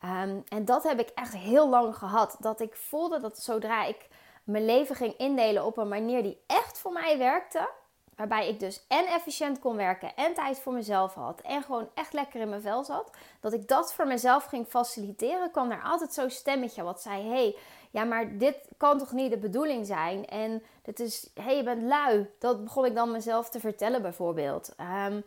Ehm, 0.00 0.40
en 0.48 0.64
dat 0.64 0.82
heb 0.82 1.00
ik 1.00 1.08
echt 1.08 1.34
heel 1.36 1.68
lang 1.68 1.96
gehad. 1.96 2.36
Dat 2.38 2.60
ik 2.60 2.76
voelde 2.76 3.20
dat 3.20 3.38
zodra 3.38 3.84
ik 3.84 4.08
mijn 4.44 4.64
leven 4.64 4.96
ging 4.96 5.16
indelen 5.16 5.64
op 5.64 5.76
een 5.76 5.88
manier 5.88 6.22
die 6.22 6.42
echt 6.46 6.78
voor 6.78 6.92
mij 6.92 7.18
werkte. 7.18 7.68
Waarbij 8.16 8.48
ik 8.48 8.60
dus 8.60 8.84
en 8.88 9.06
efficiënt 9.06 9.58
kon 9.58 9.76
werken 9.76 10.16
en 10.16 10.34
tijd 10.34 10.60
voor 10.60 10.72
mezelf 10.72 11.14
had. 11.14 11.40
En 11.40 11.62
gewoon 11.62 11.88
echt 11.94 12.12
lekker 12.12 12.40
in 12.40 12.48
mijn 12.48 12.60
vel 12.60 12.84
zat. 12.84 13.10
Dat 13.40 13.52
ik 13.52 13.68
dat 13.68 13.92
voor 13.92 14.06
mezelf 14.06 14.44
ging 14.44 14.66
faciliteren. 14.66 15.50
kwam 15.50 15.70
er 15.70 15.82
altijd 15.82 16.12
zo'n 16.12 16.30
stemmetje 16.30 16.82
wat 16.82 17.02
zei: 17.02 17.28
hey, 17.28 17.56
ja, 17.90 18.04
maar 18.04 18.38
dit 18.38 18.56
kan 18.76 18.98
toch 18.98 19.12
niet 19.12 19.30
de 19.30 19.38
bedoeling 19.38 19.86
zijn? 19.86 20.26
En 20.26 20.62
dit 20.82 21.00
is, 21.00 21.30
hé, 21.34 21.42
hey, 21.42 21.56
je 21.56 21.62
bent 21.62 21.82
lui. 21.82 22.30
Dat 22.38 22.64
begon 22.64 22.84
ik 22.84 22.94
dan 22.94 23.10
mezelf 23.10 23.50
te 23.50 23.60
vertellen 23.60 24.02
bijvoorbeeld. 24.02 24.74
Ehm, 24.76 25.20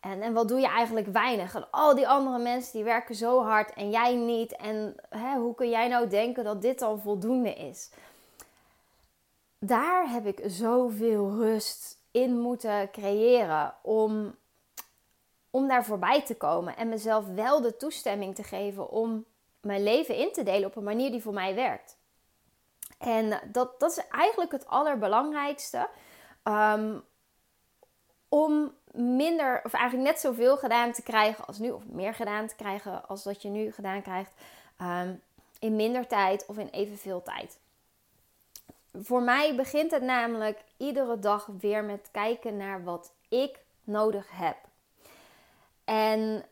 en, 0.00 0.22
en 0.22 0.32
wat 0.32 0.48
doe 0.48 0.60
je 0.60 0.68
eigenlijk 0.68 1.06
weinig? 1.06 1.54
En 1.54 1.70
al 1.70 1.94
die 1.94 2.08
andere 2.08 2.38
mensen 2.38 2.72
die 2.72 2.84
werken 2.84 3.14
zo 3.14 3.42
hard 3.42 3.72
en 3.72 3.90
jij 3.90 4.14
niet. 4.14 4.56
En 4.56 4.94
hè, 5.08 5.36
hoe 5.38 5.54
kun 5.54 5.68
jij 5.68 5.88
nou 5.88 6.08
denken 6.08 6.44
dat 6.44 6.62
dit 6.62 6.78
dan 6.78 7.00
voldoende 7.00 7.54
is? 7.54 7.90
Daar 9.58 10.10
heb 10.10 10.26
ik 10.26 10.40
zoveel 10.46 11.30
rust 11.30 11.98
in 12.10 12.40
moeten 12.40 12.90
creëren 12.90 13.74
om, 13.82 14.34
om 15.50 15.68
daar 15.68 15.84
voorbij 15.84 16.22
te 16.22 16.36
komen. 16.36 16.76
En 16.76 16.88
mezelf 16.88 17.26
wel 17.26 17.60
de 17.60 17.76
toestemming 17.76 18.34
te 18.34 18.42
geven 18.42 18.90
om 18.90 19.24
mijn 19.60 19.82
leven 19.82 20.16
in 20.16 20.32
te 20.32 20.42
delen 20.42 20.68
op 20.68 20.76
een 20.76 20.84
manier 20.84 21.10
die 21.10 21.22
voor 21.22 21.32
mij 21.32 21.54
werkt. 21.54 21.96
En 23.06 23.40
dat, 23.44 23.80
dat 23.80 23.90
is 23.90 24.06
eigenlijk 24.10 24.52
het 24.52 24.66
allerbelangrijkste. 24.66 25.88
Um, 26.44 27.04
om 28.28 28.74
minder, 28.92 29.60
of 29.64 29.72
eigenlijk 29.72 30.08
net 30.08 30.20
zoveel 30.20 30.56
gedaan 30.56 30.92
te 30.92 31.02
krijgen 31.02 31.46
als 31.46 31.58
nu, 31.58 31.70
of 31.70 31.86
meer 31.86 32.14
gedaan 32.14 32.46
te 32.46 32.54
krijgen 32.54 33.08
als 33.08 33.22
dat 33.22 33.42
je 33.42 33.48
nu 33.48 33.72
gedaan 33.72 34.02
krijgt, 34.02 34.32
um, 34.80 35.22
in 35.58 35.76
minder 35.76 36.06
tijd 36.06 36.46
of 36.46 36.58
in 36.58 36.68
evenveel 36.68 37.22
tijd. 37.22 37.58
Voor 39.02 39.22
mij 39.22 39.54
begint 39.56 39.90
het 39.90 40.02
namelijk 40.02 40.58
iedere 40.76 41.18
dag 41.18 41.48
weer 41.60 41.84
met 41.84 42.08
kijken 42.12 42.56
naar 42.56 42.84
wat 42.84 43.12
ik 43.28 43.58
nodig 43.84 44.26
heb. 44.30 44.56
En 45.84 46.44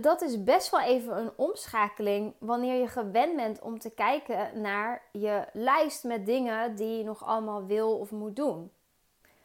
dat 0.00 0.22
is 0.22 0.44
best 0.44 0.70
wel 0.70 0.80
even 0.80 1.16
een 1.16 1.32
omschakeling 1.36 2.34
wanneer 2.38 2.80
je 2.80 2.88
gewend 2.88 3.36
bent 3.36 3.60
om 3.60 3.78
te 3.78 3.90
kijken 3.90 4.60
naar 4.60 5.02
je 5.12 5.44
lijst 5.52 6.04
met 6.04 6.26
dingen 6.26 6.76
die 6.76 6.98
je 6.98 7.04
nog 7.04 7.24
allemaal 7.24 7.66
wil 7.66 7.98
of 7.98 8.10
moet 8.10 8.36
doen. 8.36 8.70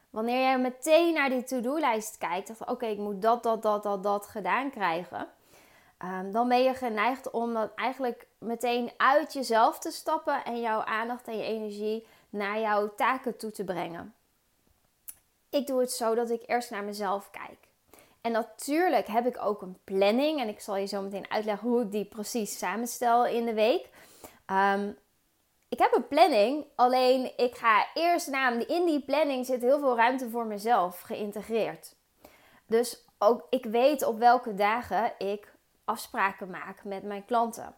Wanneer 0.09 0.51
je 0.51 0.57
meteen 0.57 1.13
naar 1.13 1.29
die 1.29 1.43
to-do-lijst 1.43 2.17
kijkt, 2.17 2.47
dat 2.47 2.69
oké, 2.69 2.85
ik 2.85 2.97
moet 2.97 3.21
dat, 3.21 3.43
dat, 3.43 3.61
dat, 3.61 3.83
dat, 3.83 4.03
dat 4.03 4.27
gedaan 4.27 4.69
krijgen, 4.69 5.27
um, 6.03 6.31
dan 6.31 6.47
ben 6.47 6.63
je 6.63 6.73
geneigd 6.73 7.31
om 7.31 7.53
dat 7.53 7.71
eigenlijk 7.75 8.27
meteen 8.37 8.91
uit 8.97 9.33
jezelf 9.33 9.79
te 9.79 9.91
stappen 9.91 10.43
en 10.43 10.61
jouw 10.61 10.83
aandacht 10.83 11.27
en 11.27 11.37
je 11.37 11.43
energie 11.43 12.07
naar 12.29 12.59
jouw 12.59 12.95
taken 12.95 13.37
toe 13.37 13.51
te 13.51 13.63
brengen. 13.63 14.13
Ik 15.49 15.67
doe 15.67 15.79
het 15.79 15.91
zo 15.91 16.15
dat 16.15 16.29
ik 16.29 16.43
eerst 16.45 16.69
naar 16.69 16.83
mezelf 16.83 17.29
kijk. 17.31 17.69
En 18.21 18.31
natuurlijk 18.31 19.07
heb 19.07 19.25
ik 19.25 19.37
ook 19.41 19.61
een 19.61 19.77
planning. 19.83 20.39
En 20.39 20.47
ik 20.47 20.59
zal 20.59 20.75
je 20.75 20.85
zo 20.85 21.01
meteen 21.01 21.31
uitleggen 21.31 21.69
hoe 21.69 21.81
ik 21.81 21.91
die 21.91 22.05
precies 22.05 22.57
samenstel 22.57 23.25
in 23.25 23.45
de 23.45 23.53
week. 23.53 23.89
Um, 24.51 24.97
ik 25.69 25.79
heb 25.79 25.95
een 25.95 26.07
planning, 26.07 26.65
alleen 26.75 27.37
ik 27.37 27.55
ga 27.55 27.87
eerst 27.93 28.27
naar 28.27 28.69
in 28.69 28.85
die 28.85 29.03
planning 29.05 29.45
zit 29.45 29.61
heel 29.61 29.79
veel 29.79 29.95
ruimte 29.95 30.29
voor 30.29 30.45
mezelf 30.45 30.99
geïntegreerd. 30.99 31.95
Dus 32.67 33.05
ook 33.17 33.47
ik 33.49 33.65
weet 33.65 34.05
op 34.05 34.19
welke 34.19 34.53
dagen 34.53 35.13
ik 35.17 35.53
afspraken 35.85 36.49
maak 36.49 36.83
met 36.83 37.03
mijn 37.03 37.25
klanten. 37.25 37.75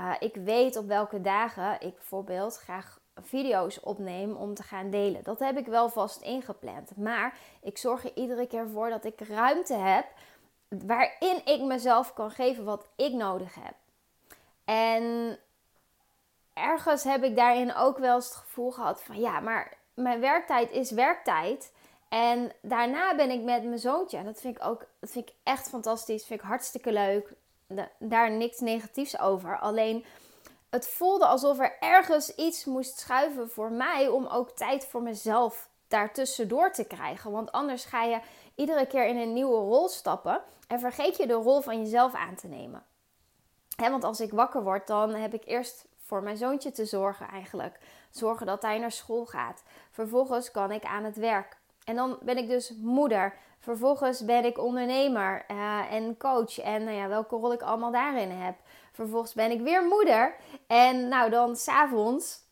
Uh, 0.00 0.14
ik 0.18 0.34
weet 0.34 0.76
op 0.76 0.86
welke 0.86 1.20
dagen 1.20 1.80
ik 1.80 1.94
bijvoorbeeld 1.94 2.56
graag 2.56 2.98
video's 3.22 3.80
opneem 3.82 4.36
om 4.36 4.54
te 4.54 4.62
gaan 4.62 4.90
delen. 4.90 5.22
Dat 5.22 5.38
heb 5.38 5.56
ik 5.56 5.66
wel 5.66 5.88
vast 5.88 6.20
ingepland. 6.20 6.96
Maar 6.96 7.38
ik 7.60 7.78
zorg 7.78 8.04
er 8.04 8.12
iedere 8.14 8.46
keer 8.46 8.68
voor 8.68 8.90
dat 8.90 9.04
ik 9.04 9.20
ruimte 9.20 9.74
heb 9.74 10.06
waarin 10.68 11.40
ik 11.44 11.60
mezelf 11.60 12.14
kan 12.14 12.30
geven 12.30 12.64
wat 12.64 12.86
ik 12.96 13.12
nodig 13.12 13.54
heb. 13.54 13.74
En 14.64 15.38
ergens 16.52 17.04
heb 17.04 17.24
ik 17.24 17.36
daarin 17.36 17.74
ook 17.74 17.98
wel 17.98 18.14
eens 18.14 18.28
het 18.28 18.34
gevoel 18.34 18.70
gehad 18.70 19.02
van 19.02 19.20
ja, 19.20 19.40
maar 19.40 19.76
mijn 19.94 20.20
werktijd 20.20 20.70
is 20.70 20.90
werktijd. 20.90 21.72
En 22.08 22.52
daarna 22.62 23.14
ben 23.14 23.30
ik 23.30 23.42
met 23.42 23.64
mijn 23.64 23.78
zoontje. 23.78 24.16
En 24.16 24.24
dat 24.24 24.40
vind 24.40 24.56
ik 24.56 24.64
ook 24.64 24.86
dat 25.00 25.10
vind 25.10 25.28
ik 25.28 25.34
echt 25.42 25.68
fantastisch. 25.68 26.26
Vind 26.26 26.40
ik 26.40 26.46
hartstikke 26.46 26.92
leuk. 26.92 27.32
Daar 27.98 28.30
niks 28.30 28.60
negatiefs 28.60 29.18
over. 29.18 29.58
Alleen 29.58 30.04
het 30.74 30.88
voelde 30.88 31.26
alsof 31.26 31.58
er 31.58 31.76
ergens 31.80 32.34
iets 32.34 32.64
moest 32.64 32.98
schuiven 32.98 33.50
voor 33.50 33.72
mij 33.72 34.08
om 34.08 34.26
ook 34.26 34.50
tijd 34.50 34.86
voor 34.86 35.02
mezelf 35.02 35.68
daartussendoor 35.88 36.72
te 36.72 36.84
krijgen. 36.84 37.30
Want 37.30 37.52
anders 37.52 37.84
ga 37.84 38.02
je 38.02 38.20
iedere 38.54 38.86
keer 38.86 39.06
in 39.06 39.16
een 39.16 39.32
nieuwe 39.32 39.56
rol 39.56 39.88
stappen 39.88 40.40
en 40.68 40.80
vergeet 40.80 41.16
je 41.16 41.26
de 41.26 41.32
rol 41.32 41.60
van 41.60 41.78
jezelf 41.78 42.14
aan 42.14 42.34
te 42.34 42.46
nemen. 42.46 42.82
want 43.76 44.04
als 44.04 44.20
ik 44.20 44.32
wakker 44.32 44.62
word, 44.62 44.86
dan 44.86 45.10
heb 45.10 45.34
ik 45.34 45.46
eerst 45.46 45.84
voor 45.96 46.22
mijn 46.22 46.36
zoontje 46.36 46.72
te 46.72 46.84
zorgen 46.84 47.28
eigenlijk. 47.28 47.78
Zorgen 48.10 48.46
dat 48.46 48.62
hij 48.62 48.78
naar 48.78 48.92
school 48.92 49.26
gaat. 49.26 49.62
Vervolgens 49.90 50.50
kan 50.50 50.70
ik 50.70 50.84
aan 50.84 51.04
het 51.04 51.16
werk. 51.16 51.56
En 51.84 51.96
dan 51.96 52.18
ben 52.22 52.36
ik 52.36 52.48
dus 52.48 52.72
moeder. 52.76 53.36
Vervolgens 53.58 54.24
ben 54.24 54.44
ik 54.44 54.58
ondernemer 54.58 55.44
uh, 55.50 55.92
en 55.92 56.16
coach. 56.16 56.58
En 56.58 56.84
nou 56.84 56.96
ja, 56.96 57.08
welke 57.08 57.36
rol 57.36 57.52
ik 57.52 57.62
allemaal 57.62 57.92
daarin 57.92 58.30
heb. 58.30 58.54
Vervolgens 58.94 59.32
ben 59.32 59.50
ik 59.50 59.60
weer 59.60 59.84
moeder. 59.84 60.34
En 60.66 61.08
nou 61.08 61.30
dan 61.30 61.56
s'avonds. 61.56 62.42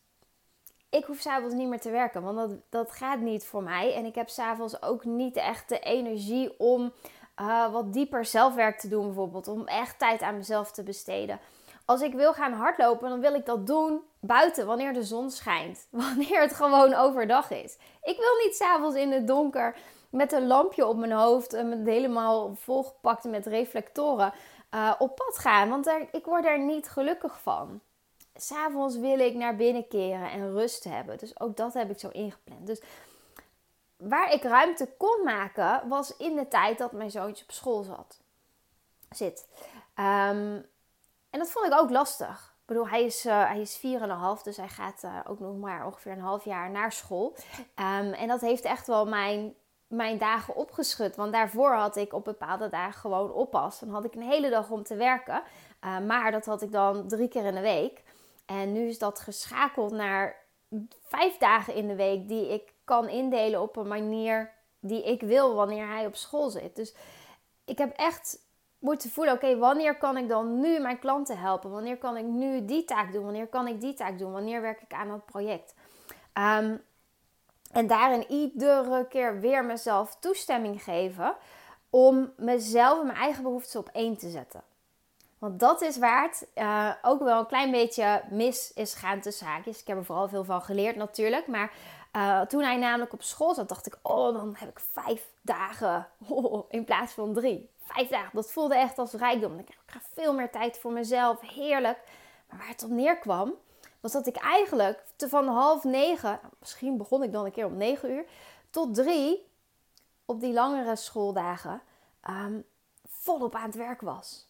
Ik 0.89 1.05
hoef 1.05 1.19
s'avonds 1.19 1.55
niet 1.55 1.67
meer 1.67 1.79
te 1.79 1.91
werken. 1.91 2.21
Want 2.23 2.37
dat, 2.37 2.51
dat 2.69 2.91
gaat 2.91 3.19
niet 3.19 3.45
voor 3.45 3.63
mij. 3.63 3.93
En 3.93 4.05
ik 4.05 4.15
heb 4.15 4.29
s'avonds 4.29 4.81
ook 4.81 5.05
niet 5.05 5.35
echt 5.35 5.69
de 5.69 5.79
energie 5.79 6.59
om 6.59 6.93
uh, 7.41 7.71
wat 7.71 7.93
dieper 7.93 8.25
zelfwerk 8.25 8.79
te 8.79 8.87
doen 8.87 9.05
bijvoorbeeld. 9.05 9.47
Om 9.47 9.67
echt 9.67 9.99
tijd 9.99 10.21
aan 10.21 10.37
mezelf 10.37 10.71
te 10.71 10.83
besteden. 10.83 11.39
Als 11.85 12.01
ik 12.01 12.13
wil 12.13 12.33
gaan 12.33 12.53
hardlopen, 12.53 13.09
dan 13.09 13.19
wil 13.19 13.33
ik 13.33 13.45
dat 13.45 13.67
doen 13.67 14.01
buiten 14.19 14.65
wanneer 14.65 14.93
de 14.93 15.03
zon 15.03 15.31
schijnt. 15.31 15.87
Wanneer 15.91 16.41
het 16.41 16.53
gewoon 16.53 16.93
overdag 16.93 17.51
is. 17.51 17.77
Ik 18.03 18.17
wil 18.17 18.45
niet 18.45 18.55
s'avonds 18.55 18.95
in 18.95 19.11
het 19.11 19.27
donker 19.27 19.75
met 20.13 20.31
een 20.31 20.47
lampje 20.47 20.87
op 20.87 20.97
mijn 20.97 21.11
hoofd 21.11 21.53
en 21.53 21.85
helemaal 21.85 22.55
volgepakt 22.55 23.23
met 23.23 23.45
reflectoren 23.45 24.33
uh, 24.71 24.93
op 24.99 25.15
pad 25.15 25.37
gaan. 25.37 25.69
Want 25.69 25.87
ik 26.11 26.25
word 26.25 26.43
daar 26.43 26.59
niet 26.59 26.89
gelukkig 26.89 27.41
van. 27.41 27.81
S'avonds 28.35 28.97
wil 28.97 29.19
ik 29.19 29.33
naar 29.33 29.55
binnen 29.55 29.87
keren 29.87 30.31
en 30.31 30.51
rust 30.51 30.83
hebben. 30.83 31.17
Dus 31.17 31.39
ook 31.39 31.57
dat 31.57 31.73
heb 31.73 31.89
ik 31.89 31.99
zo 31.99 32.09
ingepland. 32.09 32.67
Dus 32.67 32.81
waar 33.97 34.31
ik 34.31 34.43
ruimte 34.43 34.89
kon 34.97 35.23
maken, 35.23 35.87
was 35.87 36.17
in 36.17 36.35
de 36.35 36.47
tijd 36.47 36.77
dat 36.77 36.91
mijn 36.91 37.11
zoontje 37.11 37.43
op 37.43 37.51
school 37.51 37.83
zat. 37.83 38.19
Zit. 39.09 39.47
Um, 39.95 40.65
en 41.29 41.39
dat 41.39 41.51
vond 41.51 41.65
ik 41.65 41.79
ook 41.79 41.89
lastig. 41.89 42.55
Ik 42.61 42.69
bedoel, 42.69 42.87
hij 42.87 43.03
is, 43.03 43.25
uh, 43.25 43.47
hij 43.47 43.61
is 43.61 43.77
4,5, 43.77 44.43
dus 44.43 44.57
hij 44.57 44.69
gaat 44.69 45.03
uh, 45.03 45.19
ook 45.27 45.39
nog 45.39 45.57
maar 45.57 45.85
ongeveer 45.85 46.11
een 46.11 46.19
half 46.19 46.45
jaar 46.45 46.69
naar 46.69 46.91
school. 46.91 47.35
Um, 47.75 48.13
en 48.13 48.27
dat 48.27 48.41
heeft 48.41 48.63
echt 48.63 48.87
wel 48.87 49.05
mijn, 49.05 49.55
mijn 49.95 50.17
dagen 50.17 50.55
opgeschud. 50.55 51.15
Want 51.15 51.33
daarvoor 51.33 51.73
had 51.73 51.95
ik 51.95 52.13
op 52.13 52.23
bepaalde 52.23 52.69
dagen 52.69 52.99
gewoon 52.99 53.31
oppas. 53.31 53.79
Dan 53.79 53.89
had 53.89 54.05
ik 54.05 54.15
een 54.15 54.21
hele 54.21 54.49
dag 54.49 54.69
om 54.69 54.83
te 54.83 54.95
werken. 54.95 55.43
Uh, 55.83 55.99
maar 55.99 56.31
dat 56.31 56.45
had 56.45 56.61
ik 56.61 56.71
dan 56.71 57.07
drie 57.07 57.27
keer 57.27 57.45
in 57.45 57.55
de 57.55 57.61
week. 57.61 58.03
En 58.45 58.71
nu 58.71 58.87
is 58.87 58.99
dat 58.99 59.19
geschakeld 59.19 59.91
naar 59.91 60.35
vijf 61.07 61.37
dagen 61.37 61.73
in 61.73 61.87
de 61.87 61.95
week 61.95 62.27
die 62.27 62.53
ik 62.53 62.73
kan 62.83 63.09
indelen 63.09 63.61
op 63.61 63.75
een 63.75 63.87
manier 63.87 64.51
die 64.79 65.03
ik 65.03 65.21
wil 65.21 65.55
wanneer 65.55 65.87
hij 65.87 66.05
op 66.05 66.15
school 66.15 66.49
zit. 66.49 66.75
Dus 66.75 66.95
ik 67.65 67.77
heb 67.77 67.97
echt 67.97 68.39
moeten 68.79 69.09
voelen: 69.09 69.33
oké, 69.33 69.57
wanneer 69.57 69.97
kan 69.97 70.17
ik 70.17 70.27
dan 70.27 70.59
nu 70.59 70.79
mijn 70.79 70.99
klanten 70.99 71.37
helpen? 71.37 71.71
Wanneer 71.71 71.97
kan 71.97 72.17
ik 72.17 72.25
nu 72.25 72.65
die 72.65 72.85
taak 72.85 73.11
doen? 73.11 73.23
Wanneer 73.23 73.47
kan 73.47 73.67
ik 73.67 73.81
die 73.81 73.93
taak 73.93 74.19
doen? 74.19 74.31
Wanneer 74.31 74.61
werk 74.61 74.81
ik 74.81 74.93
aan 74.93 75.07
dat 75.07 75.25
project? 75.25 75.75
Um, 76.33 76.81
en 77.73 77.87
daarin 77.87 78.31
iedere 78.31 79.07
keer 79.07 79.39
weer 79.39 79.65
mezelf 79.65 80.17
toestemming 80.19 80.83
geven 80.83 81.35
om 81.89 82.33
mezelf 82.37 82.99
en 82.99 83.05
mijn 83.05 83.17
eigen 83.17 83.43
behoeftes 83.43 83.75
op 83.75 83.89
één 83.93 84.17
te 84.17 84.29
zetten. 84.29 84.63
Want 85.37 85.59
dat 85.59 85.81
is 85.81 85.97
waar 85.97 86.23
het 86.23 86.47
uh, 86.55 86.91
ook 87.01 87.23
wel 87.23 87.39
een 87.39 87.47
klein 87.47 87.71
beetje 87.71 88.21
mis 88.29 88.73
is 88.73 88.93
gaan 88.93 89.19
tussen 89.19 89.47
haakjes. 89.47 89.81
Ik 89.81 89.87
heb 89.87 89.97
er 89.97 90.05
vooral 90.05 90.27
veel 90.27 90.43
van 90.43 90.61
geleerd 90.61 90.95
natuurlijk. 90.95 91.47
Maar 91.47 91.71
uh, 92.15 92.41
toen 92.41 92.61
hij 92.61 92.77
namelijk 92.77 93.13
op 93.13 93.23
school 93.23 93.53
zat, 93.53 93.69
dacht 93.69 93.85
ik: 93.85 93.97
oh, 94.01 94.33
dan 94.33 94.55
heb 94.57 94.69
ik 94.69 94.79
vijf 94.91 95.29
dagen 95.41 96.07
oh, 96.27 96.65
in 96.69 96.83
plaats 96.83 97.13
van 97.13 97.33
drie 97.33 97.69
vijf 97.85 98.09
dagen. 98.09 98.29
Dat 98.33 98.51
voelde 98.51 98.75
echt 98.75 98.97
als 98.97 99.13
rijkdom. 99.13 99.59
Ik 99.59 99.77
kreeg 99.85 100.03
veel 100.13 100.33
meer 100.33 100.51
tijd 100.51 100.77
voor 100.77 100.91
mezelf. 100.91 101.41
Heerlijk. 101.41 101.99
Maar 102.49 102.57
waar 102.57 102.67
het 102.67 102.83
op 102.83 102.89
neerkwam, 102.89 103.53
was 104.03 104.11
dat 104.11 104.27
ik 104.27 104.35
eigenlijk 104.35 105.03
van 105.17 105.47
half 105.47 105.83
negen, 105.83 106.39
misschien 106.59 106.97
begon 106.97 107.23
ik 107.23 107.31
dan 107.31 107.45
een 107.45 107.51
keer 107.51 107.65
om 107.65 107.77
negen 107.77 108.11
uur, 108.11 108.25
tot 108.69 108.93
drie 108.93 109.47
op 110.25 110.39
die 110.39 110.53
langere 110.53 110.95
schooldagen 110.95 111.81
um, 112.29 112.65
volop 113.07 113.55
aan 113.55 113.65
het 113.65 113.75
werk 113.75 114.01
was. 114.01 114.47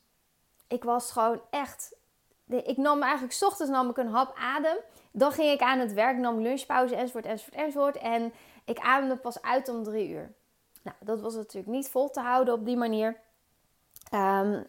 Ik 0.67 0.83
was 0.83 1.11
gewoon 1.11 1.41
echt. 1.49 1.95
Ik 2.47 2.77
nam 2.77 3.01
eigenlijk, 3.01 3.33
s 3.33 3.43
ochtends 3.43 3.71
nam 3.71 3.89
ik 3.89 3.97
een 3.97 4.07
hap 4.07 4.35
adem. 4.37 4.77
Dan 5.11 5.31
ging 5.31 5.51
ik 5.51 5.61
aan 5.61 5.79
het 5.79 5.93
werk, 5.93 6.17
nam 6.17 6.41
lunchpauze 6.41 6.95
enzovoort, 6.95 7.25
enzovoort, 7.25 7.55
enzovoort. 7.55 7.97
En 7.97 8.33
ik 8.65 8.79
ademde 8.79 9.17
pas 9.17 9.41
uit 9.41 9.69
om 9.69 9.83
drie 9.83 10.09
uur. 10.09 10.33
Nou, 10.81 10.97
dat 10.99 11.21
was 11.21 11.33
natuurlijk 11.33 11.73
niet 11.73 11.89
vol 11.89 12.09
te 12.09 12.19
houden 12.19 12.53
op 12.53 12.65
die 12.65 12.77
manier. 12.77 13.19
Um, 14.13 14.67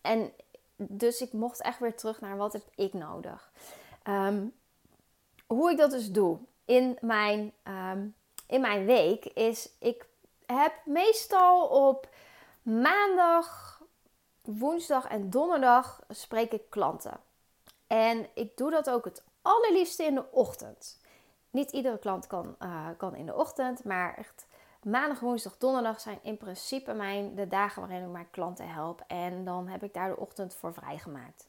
en 0.00 0.32
dus 0.76 1.20
ik 1.20 1.32
mocht 1.32 1.62
echt 1.62 1.78
weer 1.78 1.96
terug 1.96 2.20
naar 2.20 2.36
wat 2.36 2.52
heb 2.52 2.64
ik 2.74 2.92
nodig. 2.92 3.50
Um, 4.08 4.52
hoe 5.46 5.70
ik 5.70 5.76
dat 5.76 5.90
dus 5.90 6.10
doe 6.10 6.38
in 6.64 6.98
mijn, 7.00 7.52
um, 7.64 8.14
in 8.46 8.60
mijn 8.60 8.86
week 8.86 9.24
is 9.24 9.70
ik 9.78 10.06
heb 10.46 10.72
meestal 10.84 11.66
op 11.66 12.08
maandag, 12.62 13.80
woensdag 14.42 15.06
en 15.06 15.30
donderdag 15.30 16.00
spreek 16.08 16.52
ik 16.52 16.70
klanten. 16.70 17.20
En 17.86 18.26
ik 18.34 18.56
doe 18.56 18.70
dat 18.70 18.90
ook 18.90 19.04
het 19.04 19.24
allerliefste 19.42 20.04
in 20.04 20.14
de 20.14 20.30
ochtend. 20.30 21.00
Niet 21.50 21.70
iedere 21.70 21.98
klant 21.98 22.26
kan, 22.26 22.56
uh, 22.62 22.88
kan 22.96 23.14
in 23.14 23.26
de 23.26 23.34
ochtend, 23.34 23.84
maar 23.84 24.14
echt 24.16 24.46
Maandag, 24.82 25.20
woensdag, 25.20 25.56
donderdag 25.56 26.00
zijn 26.00 26.18
in 26.22 26.36
principe 26.36 26.92
mijn, 26.92 27.34
de 27.34 27.48
dagen 27.48 27.82
waarin 27.82 28.04
ik 28.04 28.12
mijn 28.12 28.30
klanten 28.30 28.68
help. 28.68 29.04
En 29.06 29.44
dan 29.44 29.68
heb 29.68 29.82
ik 29.82 29.94
daar 29.94 30.08
de 30.08 30.16
ochtend 30.16 30.54
voor 30.54 30.74
vrijgemaakt. 30.74 31.48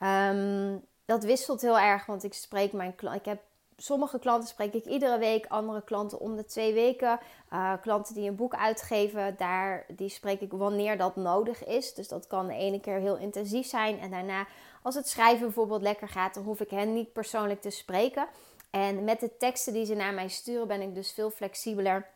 Um, 0.00 0.84
dat 1.06 1.24
wisselt 1.24 1.60
heel 1.60 1.78
erg, 1.78 2.06
want 2.06 2.24
ik 2.24 2.34
spreek 2.34 2.72
mijn. 2.72 2.94
Ik 3.14 3.24
heb 3.24 3.40
sommige 3.76 4.18
klanten 4.18 4.48
spreek 4.48 4.74
ik 4.74 4.84
iedere 4.84 5.18
week, 5.18 5.46
andere 5.46 5.82
klanten 5.82 6.20
om 6.20 6.36
de 6.36 6.44
twee 6.44 6.72
weken. 6.72 7.18
Uh, 7.52 7.72
klanten 7.82 8.14
die 8.14 8.28
een 8.28 8.36
boek 8.36 8.54
uitgeven, 8.54 9.34
daar, 9.36 9.86
die 9.88 10.08
spreek 10.08 10.40
ik 10.40 10.52
wanneer 10.52 10.98
dat 10.98 11.16
nodig 11.16 11.64
is. 11.64 11.94
Dus 11.94 12.08
dat 12.08 12.26
kan 12.26 12.46
de 12.46 12.54
ene 12.54 12.80
keer 12.80 12.98
heel 12.98 13.16
intensief 13.16 13.66
zijn. 13.66 14.00
En 14.00 14.10
daarna, 14.10 14.46
als 14.82 14.94
het 14.94 15.08
schrijven 15.08 15.46
bijvoorbeeld 15.46 15.82
lekker 15.82 16.08
gaat, 16.08 16.34
dan 16.34 16.44
hoef 16.44 16.60
ik 16.60 16.70
hen 16.70 16.92
niet 16.92 17.12
persoonlijk 17.12 17.60
te 17.60 17.70
spreken. 17.70 18.26
En 18.70 19.04
met 19.04 19.20
de 19.20 19.36
teksten 19.36 19.72
die 19.72 19.84
ze 19.84 19.94
naar 19.94 20.14
mij 20.14 20.28
sturen, 20.28 20.68
ben 20.68 20.80
ik 20.80 20.94
dus 20.94 21.12
veel 21.12 21.30
flexibeler. 21.30 22.06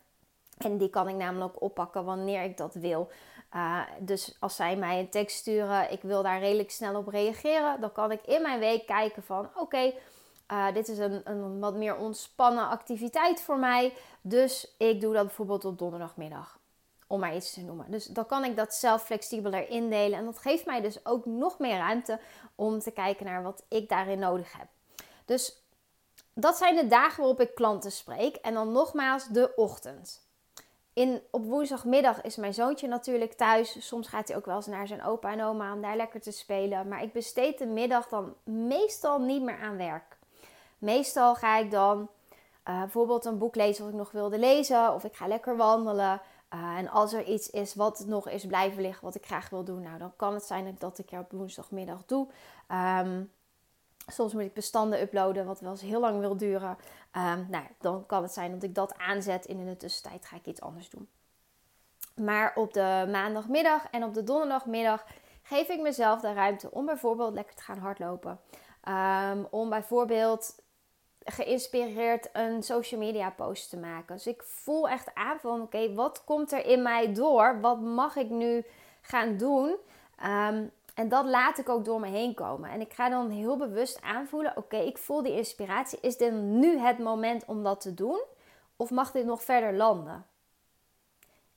En 0.57 0.77
die 0.77 0.89
kan 0.89 1.07
ik 1.07 1.15
namelijk 1.15 1.61
oppakken 1.61 2.05
wanneer 2.05 2.43
ik 2.43 2.57
dat 2.57 2.73
wil. 2.73 3.09
Uh, 3.55 3.81
dus 3.99 4.35
als 4.39 4.55
zij 4.55 4.75
mij 4.75 4.99
een 4.99 5.09
tekst 5.09 5.37
sturen, 5.37 5.91
ik 5.91 6.01
wil 6.01 6.23
daar 6.23 6.39
redelijk 6.39 6.71
snel 6.71 6.95
op 6.95 7.07
reageren, 7.07 7.81
dan 7.81 7.91
kan 7.91 8.11
ik 8.11 8.25
in 8.25 8.41
mijn 8.41 8.59
week 8.59 8.85
kijken 8.85 9.23
van 9.23 9.49
oké, 9.55 9.93
uh, 10.51 10.73
dit 10.73 10.87
is 10.87 10.97
een, 10.97 11.21
een 11.23 11.59
wat 11.59 11.75
meer 11.75 11.95
ontspannen 11.95 12.67
activiteit 12.67 13.41
voor 13.41 13.57
mij. 13.57 13.93
Dus 14.21 14.75
ik 14.77 15.01
doe 15.01 15.13
dat 15.13 15.25
bijvoorbeeld 15.25 15.65
op 15.65 15.77
donderdagmiddag. 15.77 16.59
Om 17.07 17.19
maar 17.19 17.35
iets 17.35 17.53
te 17.53 17.61
noemen. 17.61 17.91
Dus 17.91 18.05
dan 18.05 18.25
kan 18.25 18.45
ik 18.45 18.55
dat 18.55 18.73
zelf 18.73 19.03
flexibeler 19.03 19.69
indelen. 19.69 20.19
En 20.19 20.25
dat 20.25 20.37
geeft 20.37 20.65
mij 20.65 20.81
dus 20.81 21.05
ook 21.05 21.25
nog 21.25 21.59
meer 21.59 21.77
ruimte 21.77 22.19
om 22.55 22.79
te 22.79 22.91
kijken 22.91 23.25
naar 23.25 23.43
wat 23.43 23.63
ik 23.67 23.89
daarin 23.89 24.19
nodig 24.19 24.57
heb. 24.57 24.67
Dus 25.25 25.63
dat 26.33 26.57
zijn 26.57 26.75
de 26.75 26.87
dagen 26.87 27.17
waarop 27.17 27.41
ik 27.41 27.55
klanten 27.55 27.91
spreek. 27.91 28.35
En 28.35 28.53
dan 28.53 28.71
nogmaals 28.71 29.27
de 29.27 29.55
ochtend. 29.55 30.29
In, 30.93 31.21
op 31.31 31.45
woensdagmiddag 31.45 32.21
is 32.21 32.35
mijn 32.35 32.53
zoontje 32.53 32.87
natuurlijk 32.87 33.33
thuis. 33.33 33.87
Soms 33.87 34.07
gaat 34.07 34.27
hij 34.27 34.37
ook 34.37 34.45
wel 34.45 34.55
eens 34.55 34.65
naar 34.65 34.87
zijn 34.87 35.03
opa 35.03 35.31
en 35.31 35.43
oma 35.43 35.73
om 35.73 35.81
daar 35.81 35.95
lekker 35.95 36.21
te 36.21 36.31
spelen. 36.31 36.87
Maar 36.87 37.03
ik 37.03 37.13
besteed 37.13 37.57
de 37.57 37.65
middag 37.65 38.07
dan 38.07 38.35
meestal 38.43 39.19
niet 39.19 39.41
meer 39.41 39.59
aan 39.59 39.77
werk. 39.77 40.17
Meestal 40.77 41.35
ga 41.35 41.57
ik 41.57 41.71
dan 41.71 42.09
uh, 42.69 42.79
bijvoorbeeld 42.79 43.25
een 43.25 43.37
boek 43.37 43.55
lezen 43.55 43.83
wat 43.83 43.93
ik 43.93 43.99
nog 43.99 44.11
wilde 44.11 44.39
lezen. 44.39 44.93
Of 44.93 45.03
ik 45.03 45.15
ga 45.15 45.27
lekker 45.27 45.57
wandelen. 45.57 46.21
Uh, 46.53 46.77
en 46.77 46.89
als 46.89 47.13
er 47.13 47.23
iets 47.23 47.49
is 47.49 47.75
wat 47.75 48.03
nog 48.07 48.29
is 48.29 48.45
blijven 48.45 48.81
liggen 48.81 49.05
wat 49.05 49.15
ik 49.15 49.25
graag 49.25 49.49
wil 49.49 49.63
doen. 49.63 49.81
Nou, 49.81 49.97
dan 49.97 50.13
kan 50.15 50.33
het 50.33 50.43
zijn 50.43 50.75
dat 50.79 50.97
ik 50.99 51.11
er 51.11 51.19
op 51.19 51.31
woensdagmiddag 51.31 52.05
doe. 52.05 52.27
Um, 52.69 53.31
Soms 54.11 54.33
moet 54.33 54.41
ik 54.41 54.53
bestanden 54.53 55.01
uploaden, 55.01 55.45
wat 55.45 55.59
wel 55.59 55.71
eens 55.71 55.81
heel 55.81 55.99
lang 55.99 56.19
wil 56.19 56.37
duren. 56.37 56.77
Um, 57.17 57.47
nou, 57.49 57.65
dan 57.79 58.05
kan 58.05 58.21
het 58.23 58.33
zijn 58.33 58.51
dat 58.51 58.63
ik 58.63 58.75
dat 58.75 58.97
aanzet 58.97 59.45
en 59.45 59.57
in 59.57 59.65
de 59.65 59.77
tussentijd 59.77 60.25
ga 60.25 60.35
ik 60.35 60.45
iets 60.45 60.61
anders 60.61 60.89
doen. 60.89 61.09
Maar 62.15 62.55
op 62.55 62.73
de 62.73 63.07
maandagmiddag 63.11 63.87
en 63.91 64.03
op 64.03 64.13
de 64.13 64.23
donderdagmiddag 64.23 65.05
geef 65.41 65.69
ik 65.69 65.81
mezelf 65.81 66.21
de 66.21 66.33
ruimte 66.33 66.71
om 66.71 66.85
bijvoorbeeld 66.85 67.33
lekker 67.33 67.55
te 67.55 67.63
gaan 67.63 67.77
hardlopen. 67.77 68.39
Ehm, 68.81 69.43
om 69.49 69.69
bijvoorbeeld 69.69 70.55
geïnspireerd 71.23 72.29
een 72.33 72.63
social 72.63 72.99
media 72.99 73.29
post 73.29 73.69
te 73.69 73.77
maken. 73.77 74.15
Dus 74.15 74.27
ik 74.27 74.43
voel 74.43 74.89
echt 74.89 75.13
aan 75.13 75.39
van 75.39 75.61
oké, 75.61 75.93
wat 75.93 76.23
komt 76.23 76.51
er 76.51 76.65
in 76.65 76.81
mij 76.81 77.13
door? 77.13 77.61
Wat 77.61 77.81
mag 77.81 78.15
ik 78.15 78.29
nu 78.29 78.65
gaan 79.01 79.37
doen? 79.37 79.75
Ehm, 80.17 80.67
en 80.93 81.09
dat 81.09 81.25
laat 81.25 81.57
ik 81.57 81.69
ook 81.69 81.85
door 81.85 81.99
me 81.99 82.07
heen 82.07 82.33
komen. 82.33 82.69
En 82.69 82.81
ik 82.81 82.93
ga 82.93 83.09
dan 83.09 83.29
heel 83.29 83.57
bewust 83.57 84.01
aanvoelen: 84.01 84.57
oké, 84.57 84.77
ik 84.77 84.97
voel 84.97 85.23
die 85.23 85.35
inspiratie. 85.35 85.99
Is 86.01 86.17
dit 86.17 86.33
nu 86.33 86.79
het 86.79 86.99
moment 86.99 87.45
om 87.45 87.63
dat 87.63 87.81
te 87.81 87.93
doen? 87.93 88.21
Of 88.75 88.89
mag 88.89 89.11
dit 89.11 89.25
nog 89.25 89.43
verder 89.43 89.73
landen? 89.73 90.25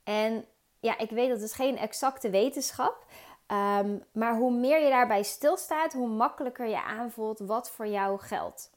En 0.03 0.45
ja, 0.79 0.97
ik 0.97 1.09
weet 1.09 1.29
dat 1.29 1.41
het 1.41 1.53
geen 1.53 1.77
exacte 1.77 2.29
wetenschap. 2.29 3.05
Um, 3.47 4.03
maar 4.11 4.35
hoe 4.35 4.51
meer 4.51 4.83
je 4.83 4.89
daarbij 4.89 5.23
stilstaat, 5.23 5.93
hoe 5.93 6.07
makkelijker 6.07 6.67
je 6.67 6.83
aanvoelt 6.83 7.39
wat 7.39 7.69
voor 7.69 7.87
jou 7.87 8.19
geldt. 8.19 8.71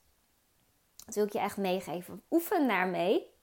Dat 1.06 1.14
wil 1.14 1.24
ik 1.24 1.32
je 1.32 1.38
echt 1.38 1.56
meegeven. 1.56 2.22
Oefen 2.30 2.68
daarmee. 2.68 3.36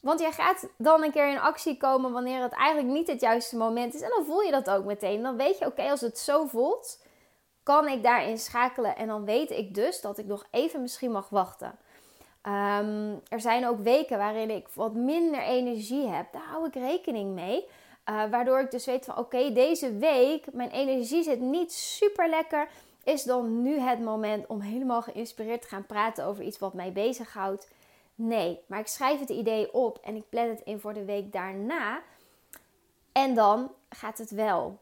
Want 0.00 0.20
jij 0.20 0.32
gaat 0.32 0.68
dan 0.76 1.02
een 1.02 1.12
keer 1.12 1.30
in 1.30 1.40
actie 1.40 1.76
komen 1.76 2.12
wanneer 2.12 2.42
het 2.42 2.52
eigenlijk 2.52 2.94
niet 2.94 3.08
het 3.08 3.20
juiste 3.20 3.56
moment 3.56 3.94
is. 3.94 4.00
En 4.00 4.12
dan 4.16 4.24
voel 4.24 4.40
je 4.40 4.50
dat 4.50 4.70
ook 4.70 4.84
meteen. 4.84 5.22
Dan 5.22 5.36
weet 5.36 5.58
je, 5.58 5.66
oké, 5.66 5.90
als 5.90 6.00
het 6.00 6.18
zo 6.18 6.46
voelt, 6.46 7.02
kan 7.62 7.88
ik 7.88 8.02
daarin 8.02 8.38
schakelen. 8.38 8.96
En 8.96 9.06
dan 9.06 9.24
weet 9.24 9.50
ik 9.50 9.74
dus 9.74 10.00
dat 10.00 10.18
ik 10.18 10.26
nog 10.26 10.46
even 10.50 10.80
misschien 10.80 11.10
mag 11.10 11.28
wachten. 11.28 11.78
Ehm, 12.42 13.14
er 13.28 13.40
zijn 13.40 13.66
ook 13.66 13.78
weken 13.78 14.18
waarin 14.18 14.50
ik 14.50 14.68
wat 14.74 14.94
minder 14.94 15.40
energie 15.40 16.06
heb. 16.06 16.32
Daar 16.32 16.46
hou 16.50 16.66
ik 16.66 16.74
rekening 16.74 17.34
mee. 17.34 17.66
Uh, 18.10 18.30
waardoor 18.30 18.60
ik 18.60 18.70
dus 18.70 18.86
weet 18.86 19.04
van 19.04 19.18
oké, 19.18 19.52
deze 19.52 19.96
week, 19.96 20.52
mijn 20.52 20.70
energie 20.70 21.22
zit 21.22 21.40
niet 21.40 21.72
super 21.72 22.28
lekker. 22.28 22.68
Is 23.04 23.22
dan 23.22 23.62
nu 23.62 23.78
het 23.78 24.00
moment 24.00 24.46
om 24.46 24.60
helemaal 24.60 25.02
geïnspireerd 25.02 25.62
te 25.62 25.68
gaan 25.68 25.86
praten 25.86 26.24
over 26.24 26.44
iets 26.44 26.58
wat 26.58 26.74
mij 26.74 26.92
bezighoudt? 26.92 27.68
Nee, 28.20 28.64
maar 28.66 28.78
ik 28.78 28.86
schrijf 28.86 29.20
het 29.20 29.28
idee 29.28 29.72
op 29.72 29.98
en 30.02 30.16
ik 30.16 30.28
plan 30.28 30.48
het 30.48 30.60
in 30.60 30.80
voor 30.80 30.92
de 30.92 31.04
week 31.04 31.32
daarna. 31.32 32.02
En 33.12 33.34
dan 33.34 33.72
gaat 33.88 34.18
het 34.18 34.30
wel. 34.30 34.78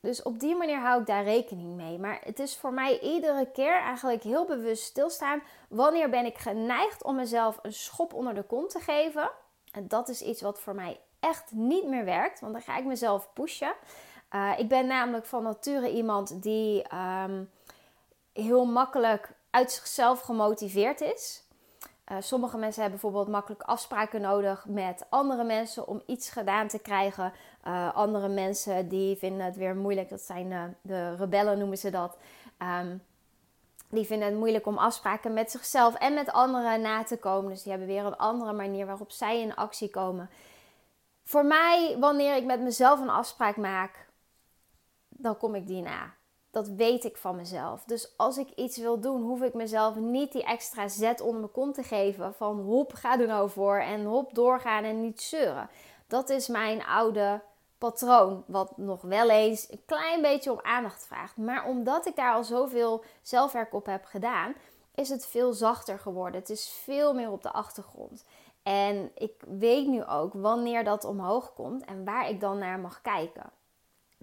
Dus 0.00 0.22
op 0.22 0.40
die 0.40 0.56
manier 0.56 0.80
hou 0.80 1.00
ik 1.00 1.06
daar 1.06 1.24
rekening 1.24 1.76
mee. 1.76 1.98
Maar 1.98 2.20
het 2.24 2.38
is 2.38 2.56
voor 2.56 2.72
mij 2.72 3.00
iedere 3.00 3.50
keer 3.50 3.74
eigenlijk 3.74 4.22
heel 4.22 4.46
bewust 4.46 4.82
stilstaan. 4.82 5.42
Wanneer 5.68 6.10
ben 6.10 6.24
ik 6.24 6.38
geneigd 6.38 7.02
om 7.04 7.14
mezelf 7.14 7.58
een 7.62 7.72
schop 7.72 8.14
onder 8.14 8.34
de 8.34 8.42
kont 8.42 8.70
te 8.70 8.80
geven? 8.80 9.30
En 9.72 9.88
dat 9.88 10.08
is 10.08 10.22
iets 10.22 10.40
wat 10.40 10.60
voor 10.60 10.74
mij 10.74 11.00
echt 11.20 11.52
niet 11.52 11.86
meer 11.86 12.04
werkt. 12.04 12.40
Want 12.40 12.52
dan 12.52 12.62
ga 12.62 12.76
ik 12.76 12.84
mezelf 12.84 13.32
pushen. 13.32 13.74
Uh, 14.32 14.52
ik 14.56 14.68
ben 14.68 14.86
namelijk 14.86 15.26
van 15.26 15.42
nature 15.42 15.90
iemand 15.90 16.42
die 16.42 16.84
um, 16.94 17.50
heel 18.32 18.64
makkelijk 18.64 19.32
uit 19.50 19.72
zichzelf 19.72 20.20
gemotiveerd 20.20 21.00
is. 21.00 21.43
Uh, 22.12 22.16
sommige 22.20 22.58
mensen 22.58 22.82
hebben 22.82 23.00
bijvoorbeeld 23.00 23.32
makkelijk 23.32 23.62
afspraken 23.62 24.20
nodig 24.20 24.66
met 24.68 25.06
andere 25.08 25.44
mensen 25.44 25.86
om 25.86 26.02
iets 26.06 26.30
gedaan 26.30 26.68
te 26.68 26.78
krijgen. 26.78 27.32
Uh, 27.66 27.94
andere 27.94 28.28
mensen 28.28 28.88
die 28.88 29.16
vinden 29.16 29.44
het 29.44 29.56
weer 29.56 29.76
moeilijk. 29.76 30.08
Dat 30.08 30.20
zijn 30.20 30.50
uh, 30.50 30.62
de 30.82 31.16
rebellen 31.16 31.58
noemen 31.58 31.78
ze 31.78 31.90
dat. 31.90 32.18
Um, 32.58 33.02
die 33.88 34.06
vinden 34.06 34.28
het 34.28 34.36
moeilijk 34.36 34.66
om 34.66 34.78
afspraken 34.78 35.32
met 35.32 35.50
zichzelf 35.50 35.94
en 35.94 36.14
met 36.14 36.32
anderen 36.32 36.80
na 36.80 37.02
te 37.02 37.18
komen. 37.18 37.50
Dus 37.50 37.62
die 37.62 37.70
hebben 37.70 37.88
weer 37.88 38.04
een 38.04 38.16
andere 38.16 38.52
manier 38.52 38.86
waarop 38.86 39.10
zij 39.10 39.40
in 39.40 39.54
actie 39.54 39.90
komen. 39.90 40.30
Voor 41.24 41.44
mij, 41.44 41.96
wanneer 42.00 42.36
ik 42.36 42.44
met 42.44 42.60
mezelf 42.60 43.00
een 43.00 43.10
afspraak 43.10 43.56
maak, 43.56 44.08
dan 45.08 45.36
kom 45.36 45.54
ik 45.54 45.66
die 45.66 45.82
na. 45.82 46.14
Dat 46.54 46.68
weet 46.68 47.04
ik 47.04 47.16
van 47.16 47.36
mezelf. 47.36 47.84
Dus 47.84 48.12
als 48.16 48.36
ik 48.36 48.50
iets 48.50 48.76
wil 48.76 49.00
doen, 49.00 49.22
hoef 49.22 49.42
ik 49.42 49.54
mezelf 49.54 49.94
niet 49.94 50.32
die 50.32 50.44
extra 50.44 50.88
zet 50.88 51.20
onder 51.20 51.40
mijn 51.40 51.52
kont 51.52 51.74
te 51.74 51.82
geven. 51.82 52.34
Van 52.34 52.60
hop, 52.60 52.92
ga 52.92 53.18
er 53.20 53.26
nou 53.26 53.50
voor. 53.50 53.78
En 53.78 54.04
hop, 54.04 54.34
doorgaan 54.34 54.84
en 54.84 55.00
niet 55.00 55.22
zeuren. 55.22 55.68
Dat 56.06 56.30
is 56.30 56.48
mijn 56.48 56.84
oude 56.84 57.40
patroon. 57.78 58.44
Wat 58.46 58.76
nog 58.76 59.02
wel 59.02 59.30
eens 59.30 59.70
een 59.70 59.82
klein 59.86 60.22
beetje 60.22 60.52
om 60.52 60.60
aandacht 60.62 61.06
vraagt. 61.06 61.36
Maar 61.36 61.66
omdat 61.66 62.06
ik 62.06 62.16
daar 62.16 62.34
al 62.34 62.44
zoveel 62.44 63.04
zelfwerk 63.22 63.74
op 63.74 63.86
heb 63.86 64.04
gedaan, 64.04 64.54
is 64.94 65.08
het 65.08 65.26
veel 65.26 65.52
zachter 65.52 65.98
geworden. 65.98 66.40
Het 66.40 66.50
is 66.50 66.68
veel 66.68 67.14
meer 67.14 67.30
op 67.30 67.42
de 67.42 67.52
achtergrond. 67.52 68.24
En 68.62 69.10
ik 69.14 69.42
weet 69.46 69.86
nu 69.86 70.04
ook 70.04 70.32
wanneer 70.32 70.84
dat 70.84 71.04
omhoog 71.04 71.54
komt 71.54 71.84
en 71.84 72.04
waar 72.04 72.28
ik 72.28 72.40
dan 72.40 72.58
naar 72.58 72.78
mag 72.78 73.00
kijken. 73.02 73.50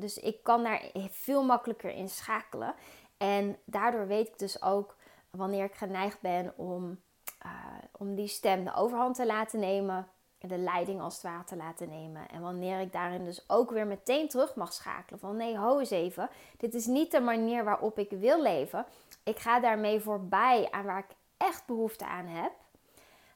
Dus 0.02 0.18
ik 0.18 0.44
kan 0.44 0.64
daar 0.64 0.82
veel 1.10 1.44
makkelijker 1.44 1.90
in 1.90 2.10
schakelen. 2.10 2.76
En 3.18 3.58
daardoor 3.66 4.08
weet 4.08 4.28
ik 4.28 4.40
dus 4.40 4.62
ook 4.62 4.96
wanneer 5.30 5.64
ik 5.64 5.76
geneigd 5.76 6.22
ben 6.22 6.54
om, 6.58 7.02
uh, 7.46 7.52
om 7.92 8.16
die 8.16 8.28
stem 8.28 8.64
de 8.64 8.74
overhand 8.74 9.16
te 9.16 9.26
laten 9.26 9.60
nemen. 9.60 10.08
De 10.38 10.58
leiding 10.58 11.02
als 11.02 11.14
het 11.14 11.24
ware 11.24 11.44
te 11.44 11.56
laten 11.56 11.90
nemen. 11.90 12.30
En 12.30 12.42
wanneer 12.42 12.80
ik 12.80 12.92
daarin 12.92 13.26
dus 13.26 13.50
ook 13.50 13.72
weer 13.72 13.88
meteen 13.88 14.28
terug 14.28 14.56
mag 14.56 14.74
schakelen. 14.74 15.20
Van 15.20 15.36
nee, 15.36 15.58
ho 15.58 15.80
eens 15.80 15.90
even. 15.90 16.30
Dit 16.58 16.74
is 16.74 16.86
niet 16.86 17.12
de 17.12 17.20
manier 17.20 17.64
waarop 17.64 18.00
ik 18.00 18.10
wil 18.10 18.42
leven. 18.42 18.86
Ik 19.24 19.40
ga 19.40 19.60
daarmee 19.60 20.00
voorbij 20.00 20.68
aan 20.72 20.86
waar 20.86 21.00
ik 21.10 21.16
echt 21.38 21.66
behoefte 21.66 22.06
aan 22.06 22.26
heb. 22.26 22.52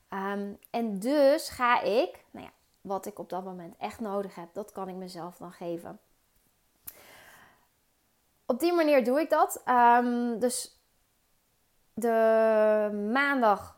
Um, 0.10 0.60
en 0.70 1.00
dus 1.00 1.50
ga 1.50 1.82
ik, 1.82 2.26
nou 2.32 2.46
ja, 2.46 2.52
wat 2.82 3.06
ik 3.06 3.20
op 3.20 3.30
dat 3.30 3.44
moment 3.44 3.76
echt 3.78 4.00
nodig 4.00 4.36
heb, 4.36 4.54
dat 4.54 4.72
kan 4.72 4.90
ik 4.90 4.96
mezelf 4.96 5.38
dan 5.38 5.52
geven 5.52 6.00
op 8.46 8.60
die 8.60 8.74
manier 8.74 9.04
doe 9.04 9.20
ik 9.20 9.30
dat. 9.30 9.64
Um, 9.70 10.40
dus 10.40 10.80
de 11.94 13.10
maandag, 13.12 13.78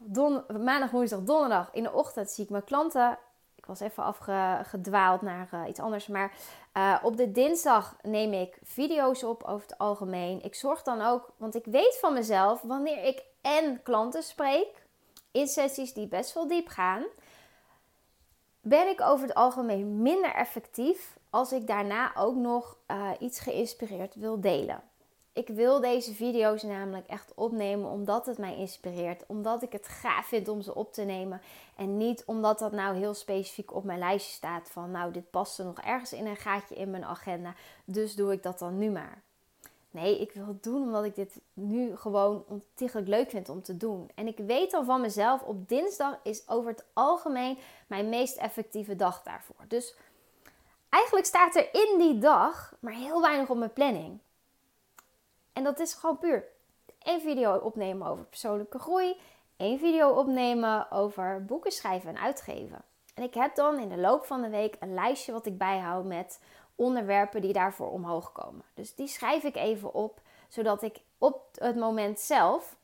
maandag, 0.63 0.91
woensdag, 0.91 1.23
donderdag 1.23 1.69
in 1.73 1.83
de 1.83 1.93
ochtend 1.93 2.29
zie 2.29 2.43
ik 2.43 2.49
mijn 2.49 2.63
klanten. 2.63 3.17
Ik 3.55 3.65
was 3.65 3.79
even 3.79 4.03
afgedwaald 4.03 5.21
naar 5.21 5.49
uh, 5.53 5.61
iets 5.67 5.79
anders. 5.79 6.07
Maar 6.07 6.33
uh, 6.73 6.97
op 7.03 7.17
de 7.17 7.31
dinsdag 7.31 7.95
neem 8.01 8.33
ik 8.33 8.59
video's 8.63 9.23
op 9.23 9.43
over 9.43 9.67
het 9.67 9.77
algemeen. 9.77 10.43
Ik 10.43 10.55
zorg 10.55 10.83
dan 10.83 11.01
ook, 11.01 11.31
want 11.37 11.55
ik 11.55 11.65
weet 11.65 11.97
van 11.99 12.13
mezelf 12.13 12.61
wanneer 12.61 13.03
ik 13.03 13.23
en 13.41 13.83
klanten 13.83 14.23
spreek. 14.23 14.85
In 15.31 15.47
sessies 15.47 15.93
die 15.93 16.07
best 16.07 16.33
wel 16.33 16.47
diep 16.47 16.67
gaan. 16.67 17.03
Ben 18.61 18.87
ik 18.87 19.01
over 19.01 19.27
het 19.27 19.35
algemeen 19.35 20.01
minder 20.01 20.33
effectief 20.33 21.17
als 21.37 21.51
ik 21.51 21.67
daarna 21.67 22.15
ook 22.15 22.35
nog 22.35 22.77
uh, 22.91 23.11
iets 23.19 23.39
geïnspireerd 23.39 24.15
wil 24.15 24.41
delen. 24.41 24.81
Ik 25.33 25.47
wil 25.47 25.79
deze 25.79 26.13
video's 26.13 26.63
namelijk 26.63 27.07
echt 27.07 27.33
opnemen 27.35 27.89
omdat 27.89 28.25
het 28.25 28.37
mij 28.37 28.57
inspireert. 28.57 29.23
Omdat 29.27 29.61
ik 29.61 29.71
het 29.71 29.87
gaaf 29.87 30.25
vind 30.25 30.47
om 30.47 30.61
ze 30.61 30.75
op 30.75 30.93
te 30.93 31.01
nemen. 31.01 31.41
En 31.75 31.97
niet 31.97 32.23
omdat 32.25 32.59
dat 32.59 32.71
nou 32.71 32.97
heel 32.97 33.13
specifiek 33.13 33.73
op 33.73 33.83
mijn 33.83 33.99
lijstje 33.99 34.33
staat 34.33 34.69
van 34.69 34.91
nou 34.91 35.11
dit 35.11 35.29
past 35.29 35.59
er 35.59 35.65
nog 35.65 35.79
ergens 35.79 36.13
in 36.13 36.25
een 36.25 36.35
gaatje 36.35 36.75
in 36.75 36.91
mijn 36.91 37.05
agenda. 37.05 37.53
Dus 37.85 38.15
doe 38.15 38.31
ik 38.31 38.43
dat 38.43 38.59
dan 38.59 38.77
nu 38.77 38.89
maar. 38.89 39.21
Nee, 39.91 40.21
ik 40.21 40.31
wil 40.31 40.47
het 40.47 40.63
doen 40.63 40.81
omdat 40.81 41.03
ik 41.03 41.15
dit 41.15 41.41
nu 41.53 41.95
gewoon 41.95 42.43
ontiegelijk 42.47 43.07
leuk 43.07 43.29
vind 43.29 43.49
om 43.49 43.61
te 43.61 43.77
doen. 43.77 44.09
En 44.15 44.27
ik 44.27 44.37
weet 44.37 44.71
dan 44.71 44.85
van 44.85 45.01
mezelf, 45.01 45.41
op 45.41 45.69
dinsdag 45.69 46.19
is 46.23 46.49
over 46.49 46.71
het 46.71 46.85
algemeen 46.93 47.57
mijn 47.87 48.09
meest 48.09 48.37
effectieve 48.37 48.95
dag 48.95 49.23
daarvoor. 49.23 49.65
Dus 49.67 49.95
eigenlijk 50.97 51.25
staat 51.25 51.55
er 51.55 51.73
in 51.73 51.97
die 51.97 52.17
dag 52.17 52.73
maar 52.79 52.93
heel 52.93 53.21
weinig 53.21 53.49
op 53.49 53.57
mijn 53.57 53.73
planning. 53.73 54.19
En 55.53 55.63
dat 55.63 55.79
is 55.79 55.93
gewoon 55.93 56.17
puur 56.17 56.45
één 56.99 57.21
video 57.21 57.55
opnemen 57.55 58.07
over 58.07 58.23
persoonlijke 58.23 58.79
groei, 58.79 59.17
één 59.57 59.79
video 59.79 60.09
opnemen 60.09 60.91
over 60.91 61.45
boeken 61.45 61.71
schrijven 61.71 62.09
en 62.09 62.21
uitgeven. 62.21 62.81
En 63.13 63.23
ik 63.23 63.33
heb 63.33 63.55
dan 63.55 63.79
in 63.79 63.89
de 63.89 63.97
loop 63.97 64.25
van 64.25 64.41
de 64.41 64.49
week 64.49 64.75
een 64.79 64.93
lijstje 64.93 65.31
wat 65.31 65.45
ik 65.45 65.57
bijhoud 65.57 66.05
met 66.05 66.41
onderwerpen 66.75 67.41
die 67.41 67.53
daarvoor 67.53 67.91
omhoog 67.91 68.31
komen. 68.31 68.65
Dus 68.73 68.95
die 68.95 69.07
schrijf 69.07 69.43
ik 69.43 69.55
even 69.55 69.93
op, 69.93 70.21
zodat 70.47 70.81
ik 70.81 70.97
op 71.17 71.41
het 71.59 71.75
moment 71.75 72.19
zelf 72.19 72.75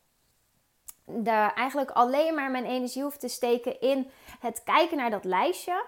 daar 1.04 1.54
eigenlijk 1.54 1.90
alleen 1.90 2.34
maar 2.34 2.50
mijn 2.50 2.64
energie 2.64 3.02
hoef 3.02 3.16
te 3.16 3.28
steken 3.28 3.80
in 3.80 4.10
het 4.40 4.62
kijken 4.64 4.96
naar 4.96 5.10
dat 5.10 5.24
lijstje 5.24 5.84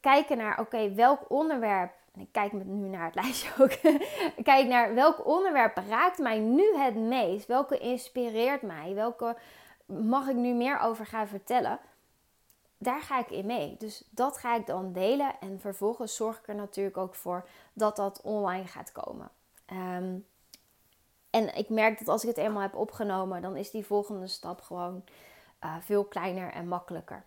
kijken 0.00 0.36
naar, 0.36 0.60
oké, 0.60 0.94
welk 0.94 1.30
onderwerp, 1.30 1.92
ik 2.14 2.28
kijk 2.32 2.52
nu 2.52 2.88
naar 2.88 3.04
het 3.04 3.14
lijstje 3.22 3.50
ook, 3.58 3.70
kijk 4.44 4.66
naar 4.66 4.94
welk 4.94 5.26
onderwerp 5.26 5.76
raakt 5.88 6.18
mij 6.18 6.38
nu 6.38 6.76
het 6.76 6.94
meest, 6.94 7.46
welke 7.46 7.78
inspireert 7.78 8.62
mij, 8.62 8.94
welke 8.94 9.36
mag 9.86 10.28
ik 10.28 10.36
nu 10.36 10.54
meer 10.54 10.78
over 10.78 11.06
gaan 11.06 11.28
vertellen. 11.28 11.78
Daar 12.78 13.00
ga 13.00 13.18
ik 13.18 13.30
in 13.30 13.46
mee. 13.46 13.76
Dus 13.78 14.04
dat 14.10 14.38
ga 14.38 14.56
ik 14.56 14.66
dan 14.66 14.92
delen. 14.92 15.40
En 15.40 15.60
vervolgens 15.60 16.16
zorg 16.16 16.38
ik 16.38 16.48
er 16.48 16.54
natuurlijk 16.54 16.96
ook 16.96 17.14
voor 17.14 17.48
dat 17.72 17.96
dat 17.96 18.20
online 18.22 18.66
gaat 18.66 18.92
komen. 18.92 19.30
Ehm, 19.66 20.18
en 21.30 21.56
ik 21.56 21.68
merk 21.68 21.98
dat 21.98 22.08
als 22.08 22.22
ik 22.22 22.28
het 22.28 22.38
eenmaal 22.38 22.62
heb 22.62 22.74
opgenomen, 22.74 23.42
dan 23.42 23.56
is 23.56 23.70
die 23.70 23.86
volgende 23.86 24.26
stap 24.26 24.60
gewoon 24.60 25.04
uh, 25.64 25.76
veel 25.80 26.04
kleiner 26.04 26.52
en 26.52 26.68
makkelijker. 26.68 27.24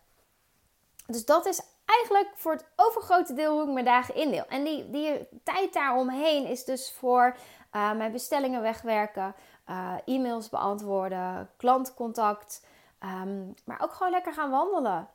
Dus 1.05 1.25
dat 1.25 1.45
is 1.45 1.61
eigenlijk 1.97 2.31
voor 2.35 2.51
het 2.51 2.65
overgrote 2.75 3.33
deel 3.33 3.53
hoe 3.53 3.67
ik 3.67 3.73
mijn 3.73 3.85
dagen 3.85 4.15
indeel. 4.15 4.45
En 4.49 4.63
die, 4.63 4.89
die 4.89 5.27
tijd 5.43 5.73
daaromheen 5.73 6.45
is 6.45 6.65
dus 6.65 6.91
voor 6.91 7.35
uh, 7.75 7.93
mijn 7.93 8.11
bestellingen 8.11 8.61
wegwerken, 8.61 9.35
uh, 9.69 9.93
e-mails 10.05 10.49
beantwoorden, 10.49 11.49
klantcontact. 11.57 12.65
Ehm, 12.99 13.45
maar 13.65 13.81
ook 13.81 13.93
gewoon 13.93 14.11
lekker 14.11 14.33
gaan 14.33 14.49
wandelen. 14.49 15.07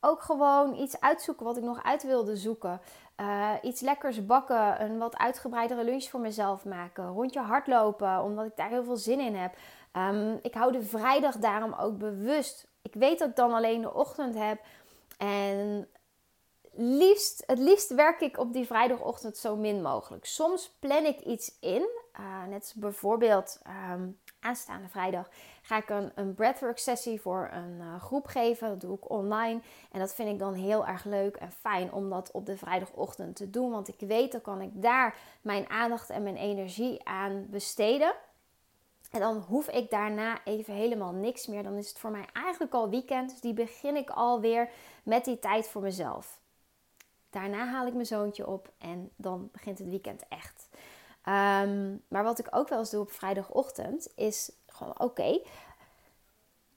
Ook 0.00 0.22
gewoon 0.22 0.74
iets 0.74 1.00
uitzoeken 1.00 1.44
wat 1.44 1.56
ik 1.56 1.62
nog 1.62 1.82
uit 1.82 2.02
wilde 2.02 2.36
zoeken. 2.36 2.80
Uh, 3.20 3.50
iets 3.62 3.80
lekkers 3.80 4.26
bakken, 4.26 4.82
een 4.82 4.98
wat 4.98 5.16
uitgebreidere 5.16 5.84
lunch 5.84 6.04
voor 6.04 6.20
mezelf 6.20 6.64
maken. 6.64 7.06
Rondje 7.06 7.40
hardlopen, 7.40 8.22
omdat 8.22 8.46
ik 8.46 8.56
daar 8.56 8.68
heel 8.68 8.84
veel 8.84 8.96
zin 8.96 9.20
in 9.20 9.34
heb. 9.34 9.54
Um, 9.92 10.38
ik 10.42 10.54
hou 10.54 10.72
de 10.72 10.82
vrijdag 10.82 11.36
daarom 11.36 11.72
ook 11.72 11.98
bewust. 11.98 12.66
Ik 12.82 12.94
weet 12.94 13.18
dat 13.18 13.28
ik 13.28 13.36
dan 13.36 13.52
alleen 13.52 13.80
de 13.80 13.94
ochtend 13.94 14.34
heb. 14.34 14.60
En 15.18 15.88
liefst, 16.72 17.42
het 17.46 17.58
liefst 17.58 17.94
werk 17.94 18.20
ik 18.20 18.38
op 18.38 18.52
die 18.52 18.66
vrijdagochtend 18.66 19.36
zo 19.36 19.56
min 19.56 19.82
mogelijk. 19.82 20.24
Soms 20.24 20.76
plan 20.78 21.04
ik 21.04 21.20
iets 21.20 21.58
in. 21.60 21.88
Uh, 22.20 22.44
net 22.48 22.74
bijvoorbeeld 22.76 23.60
um, 23.92 24.18
aanstaande 24.40 24.88
vrijdag 24.88 25.28
ga 25.62 25.76
ik 25.76 26.12
een, 26.14 26.34
breathwork 26.34 26.78
sessie 26.78 27.20
voor 27.20 27.50
een 27.52 27.78
uh, 27.80 28.00
groep 28.00 28.26
geven. 28.26 28.68
Dat 28.68 28.80
doe 28.80 28.96
ik 28.96 29.10
online. 29.10 29.60
En 29.92 29.98
dat 29.98 30.14
vind 30.14 30.28
ik 30.28 30.38
dan 30.38 30.54
heel 30.54 30.86
erg 30.86 31.04
leuk 31.04 31.36
en 31.36 31.52
fijn 31.52 31.92
om 31.92 32.10
dat 32.10 32.30
op 32.30 32.46
de 32.46 32.56
vrijdagochtend 32.56 33.36
te 33.36 33.50
doen. 33.50 33.70
Want 33.70 33.88
ik 33.88 34.08
weet, 34.08 34.32
dan 34.32 34.40
kan 34.40 34.60
ik 34.60 34.70
daar 34.82 35.16
mijn 35.40 35.70
aandacht 35.70 36.10
en 36.10 36.22
mijn 36.22 36.36
energie 36.36 37.04
aan 37.04 37.46
besteden. 37.50 38.14
En 39.12 39.20
dan 39.20 39.36
hoef 39.48 39.68
ik 39.68 39.90
daarna 39.90 40.44
even 40.44 40.74
helemaal 40.74 41.12
niks 41.12 41.46
meer. 41.46 41.62
Dan 41.62 41.76
is 41.76 41.88
het 41.88 41.98
voor 41.98 42.10
mij 42.10 42.24
eigenlijk 42.32 42.72
al 42.72 42.90
weekend. 42.90 43.30
Dus 43.30 43.40
die 43.40 43.54
begin 43.54 43.96
ik 43.96 44.10
alweer 44.10 44.70
met 45.02 45.24
die 45.24 45.38
tijd 45.38 45.68
voor 45.68 45.82
mezelf. 45.82 46.40
Daarna 47.30 47.66
haal 47.66 47.86
ik 47.86 47.92
mijn 47.92 48.06
zoontje 48.06 48.46
op 48.46 48.72
en 48.78 49.10
dan 49.16 49.48
begint 49.52 49.78
het 49.78 49.88
weekend 49.88 50.24
echt. 50.28 50.68
Um, 51.28 52.02
maar 52.08 52.22
wat 52.24 52.38
ik 52.38 52.46
ook 52.50 52.68
wel 52.68 52.78
eens 52.78 52.90
doe 52.90 53.00
op 53.00 53.12
vrijdagochtend 53.12 54.12
is 54.16 54.52
gewoon 54.66 55.00
oké. 55.00 55.40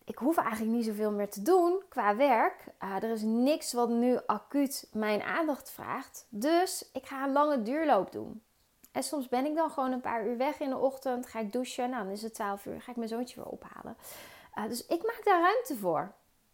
ik 0.06 0.17
hoef 0.17 0.38
eigenlijk 0.38 0.76
niet 0.76 0.86
zoveel 0.86 1.12
meer 1.12 1.30
te 1.30 1.41
doen 1.41 1.82
qua 1.89 2.15
werk. 2.15 2.65
Uh, 2.84 2.95
er 2.95 3.12
is 3.12 3.21
niks 3.21 3.74
wat 3.74 3.89
nu 3.89 4.19
acuut 4.26 4.89
mijn 4.91 5.21
aandacht 5.21 5.71
vraagt. 5.71 6.28
Dus 6.30 6.89
ik 6.93 7.06
ga 7.06 7.24
een 7.24 7.32
lange 7.32 7.62
duurloop 7.62 8.12
doen. 8.12 8.41
En 8.95 9.03
soms 9.03 9.27
ben 9.27 9.45
ik 9.45 9.55
dan 9.55 9.69
gewoon 9.69 9.91
een 9.91 10.01
paar 10.01 10.25
uur 10.27 10.38
weg 10.38 10.60
in 10.60 10.69
de 10.69 10.77
ochtend. 10.77 11.27
Ga 11.27 11.39
ik 11.39 11.51
douchen. 11.51 11.89
Nou, 11.89 12.03
dan 12.03 12.13
is 12.13 12.21
het 12.21 12.34
12 12.34 12.65
uur. 12.65 12.81
Ga 12.81 12.91
ik 12.91 12.97
mijn 12.97 13.10
zoontje 13.10 13.36
weer 13.36 13.51
ophalen. 13.51 13.97
Uh, 14.58 14.67
dus 14.67 14.86
ik 14.86 15.03
maak 15.03 15.21
daar 15.23 15.41
ruimte 15.41 15.75
voor. 15.75 16.13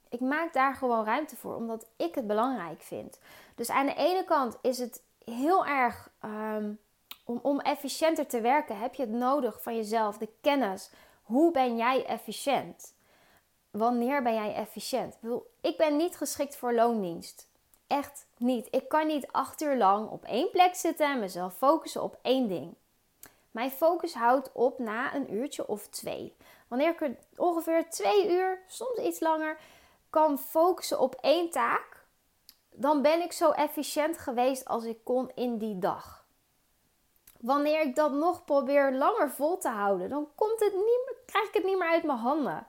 Ik 0.10 0.19
maak 0.19 0.54
daar 0.54 0.75
gewoon 0.75 1.06
ruimte 1.06 1.36
voor, 1.36 1.56
omdat 1.56 1.88
ik 1.95 2.15
het 2.15 2.27
belangrijk 2.27 2.82
vind. 2.82 3.19
Dus 3.56 3.69
aan 3.69 3.86
de 3.86 3.93
ene 3.93 4.23
kant 4.23 4.58
is 4.62 4.77
het 4.77 5.01
heel 5.25 5.65
erg 5.65 6.10
um, 6.25 6.80
om, 7.25 7.39
om 7.41 7.60
efficiënter 7.60 8.27
te 8.27 8.41
werken, 8.41 8.77
heb 8.77 8.93
je 8.93 9.01
het 9.01 9.12
nodig 9.12 9.62
van 9.62 9.75
jezelf, 9.75 10.17
de 10.17 10.30
kennis. 10.41 10.89
Hoe 11.21 11.51
ben 11.51 11.77
jij 11.77 12.06
efficiënt? 12.06 12.93
Wanneer 13.71 14.23
ben 14.23 14.34
jij 14.34 14.54
efficiënt? 14.54 15.17
Ik 15.62 15.77
ben 15.77 15.97
niet 15.97 16.17
geschikt 16.17 16.56
voor 16.56 16.73
loondienst. 16.73 17.47
Echt 17.91 18.25
niet. 18.38 18.67
Ik 18.69 18.88
kan 18.89 19.08
niet 19.08 19.32
acht 19.32 19.62
uur 19.62 19.77
lang 19.77 20.10
op 20.10 20.23
één 20.23 20.51
plek 20.51 20.75
zitten 20.75 21.12
en 21.12 21.19
mezelf 21.19 21.58
focussen 21.58 22.04
op 22.04 22.19
één 22.21 22.47
ding. 22.47 22.75
Mijn 23.51 23.71
focus 23.71 24.13
houdt 24.13 24.51
op 24.54 24.80
na 24.80 25.15
een 25.15 25.34
uurtje 25.34 25.67
of 25.67 25.88
twee. 25.88 26.36
Wanneer 26.67 26.89
ik 26.89 27.01
er 27.01 27.15
ongeveer 27.36 27.89
twee 27.89 28.32
uur, 28.32 28.60
soms 28.67 28.97
iets 28.97 29.19
langer, 29.19 29.58
kan 30.10 30.39
focussen 30.39 30.99
op 30.99 31.15
één 31.21 31.49
taak, 31.49 32.06
dan 32.69 33.01
ben 33.01 33.21
ik 33.21 33.32
zo 33.32 33.51
efficiënt 33.51 34.17
geweest 34.17 34.65
als 34.65 34.84
ik 34.84 35.04
kon 35.04 35.32
in 35.36 35.58
die 35.58 35.80
dag. 35.80 36.25
Wanneer 37.39 37.82
ik 37.82 37.95
dat 37.95 38.12
nog 38.12 38.45
probeer 38.45 38.93
langer 38.93 39.32
vol 39.32 39.58
te 39.58 39.69
houden, 39.69 40.10
dan 40.10 40.27
komt 40.36 40.60
het 40.60 40.73
niet 40.73 41.15
krijg 41.25 41.47
ik 41.47 41.54
het 41.54 41.63
niet 41.63 41.77
meer 41.77 41.89
uit 41.89 42.04
mijn 42.04 42.17
handen. 42.17 42.67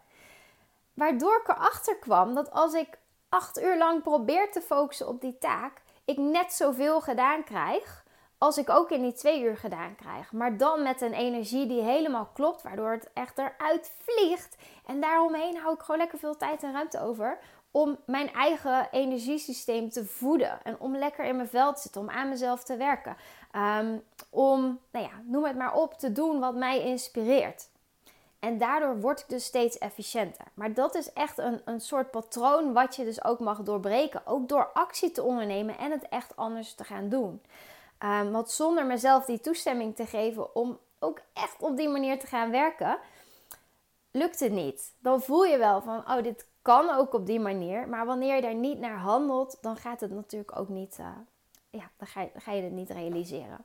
Waardoor 0.94 1.37
ik 1.37 1.48
erachter 1.48 1.96
kwam 1.96 2.35
dat 2.35 2.50
als 2.50 2.74
ik 2.74 2.98
acht 3.33 3.62
uur 3.62 3.79
lang 3.79 4.03
probeer 4.03 4.51
te 4.51 4.61
focussen 4.61 5.09
op 5.09 5.21
die 5.21 5.38
taak, 5.38 5.83
ik 6.05 6.18
net 6.18 6.53
zoveel 6.53 7.01
gedaan 7.01 7.45
krijg 7.45 8.05
als 8.38 8.59
ik 8.59 8.71
ook 8.71 8.90
in 8.90 9.03
die 9.03 9.12
twee 9.12 9.42
uur 9.42 9.57
gedaan 9.57 9.95
krijg. 9.97 10.33
Maar 10.33 10.57
dan 10.57 10.83
met 10.83 11.01
een 11.01 11.12
energie 11.12 11.66
die 11.66 11.83
helemaal 11.83 12.31
klopt, 12.35 12.62
waardoor 12.62 12.90
het 12.90 13.11
echt 13.12 13.38
eruit 13.38 13.92
vliegt. 14.03 14.57
En 14.87 15.01
daaromheen 15.01 15.57
hou 15.57 15.75
ik 15.75 15.81
gewoon 15.81 16.01
lekker 16.01 16.18
veel 16.18 16.37
tijd 16.37 16.62
en 16.62 16.73
ruimte 16.73 17.01
over 17.01 17.38
om 17.71 17.99
mijn 18.07 18.33
eigen 18.33 18.88
energiesysteem 18.90 19.90
te 19.90 20.05
voeden. 20.05 20.62
En 20.62 20.81
om 20.81 20.97
lekker 20.97 21.25
in 21.25 21.37
mijn 21.37 21.49
veld 21.49 21.75
te 21.75 21.83
zitten, 21.83 22.01
om 22.01 22.11
aan 22.11 22.29
mezelf 22.29 22.64
te 22.64 22.77
werken. 22.77 23.16
Um, 23.57 24.03
om, 24.31 24.81
nou 24.90 25.05
ja, 25.05 25.12
noem 25.25 25.45
het 25.45 25.57
maar 25.57 25.75
op, 25.75 25.95
te 25.95 26.12
doen 26.12 26.40
wat 26.40 26.55
mij 26.55 26.81
inspireert. 26.81 27.68
En 28.42 28.59
daardoor 28.59 29.00
word 29.00 29.20
ik 29.20 29.28
dus 29.28 29.44
steeds 29.44 29.78
efficiënter. 29.78 30.44
Maar 30.55 30.74
dat 30.74 30.94
is 30.94 31.12
echt 31.12 31.38
een, 31.38 31.61
een 31.64 31.81
soort 31.81 32.11
patroon 32.11 32.72
wat 32.72 32.96
je 32.96 33.05
dus 33.05 33.24
ook 33.24 33.40
mag 33.40 33.59
doorbreken. 33.59 34.26
Ook 34.26 34.48
door 34.48 34.70
actie 34.72 35.11
te 35.11 35.22
ondernemen 35.22 35.78
en 35.78 35.90
het 35.90 36.09
echt 36.09 36.37
anders 36.37 36.74
te 36.74 36.85
gaan 36.85 37.09
doen. 37.09 37.42
Um, 37.98 38.33
want 38.33 38.50
zonder 38.50 38.87
mezelf 38.87 39.24
die 39.24 39.40
toestemming 39.40 39.96
te 39.96 40.07
geven 40.07 40.55
om 40.55 40.78
ook 40.98 41.20
echt 41.33 41.62
op 41.62 41.76
die 41.76 41.88
manier 41.88 42.18
te 42.18 42.26
gaan 42.26 42.50
werken, 42.50 42.98
lukt 44.11 44.40
het 44.40 44.52
niet. 44.52 44.92
Dan 44.98 45.22
voel 45.22 45.44
je 45.44 45.59
wel 45.59 45.83
van, 45.83 45.98
oh, 45.98 46.22
dit 46.22 46.46
kan 46.62 46.90
ook 46.90 47.14
op 47.14 47.26
die 47.26 47.40
manier. 47.40 47.88
Maar 47.88 48.07
wanneer 48.07 48.35
je 48.35 48.42
daar 48.42 48.55
niet 48.55 48.78
naar 48.78 48.98
handelt, 48.98 49.59
dan 49.61 49.76
gaat 49.76 50.00
het 50.00 50.11
natuurlijk 50.11 50.59
ook 50.59 50.68
niet, 50.68 50.96
uh, 51.00 51.07
ja, 51.70 51.90
dan 51.96 52.07
ga, 52.07 52.20
je, 52.20 52.31
dan 52.33 52.42
ga 52.42 52.52
je 52.52 52.62
het 52.62 52.72
niet 52.72 52.90
realiseren. 52.90 53.64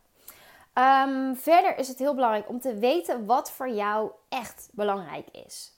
Um, 0.78 1.36
verder 1.36 1.78
is 1.78 1.88
het 1.88 2.00
heel 2.00 2.13
belangrijk 2.13 2.50
om 2.50 2.60
te 2.60 2.76
weten 2.76 3.26
wat 3.26 3.52
voor 3.52 3.70
jou 3.70 4.12
echt 4.30 4.70
belangrijk 4.72 5.28
is. 5.32 5.72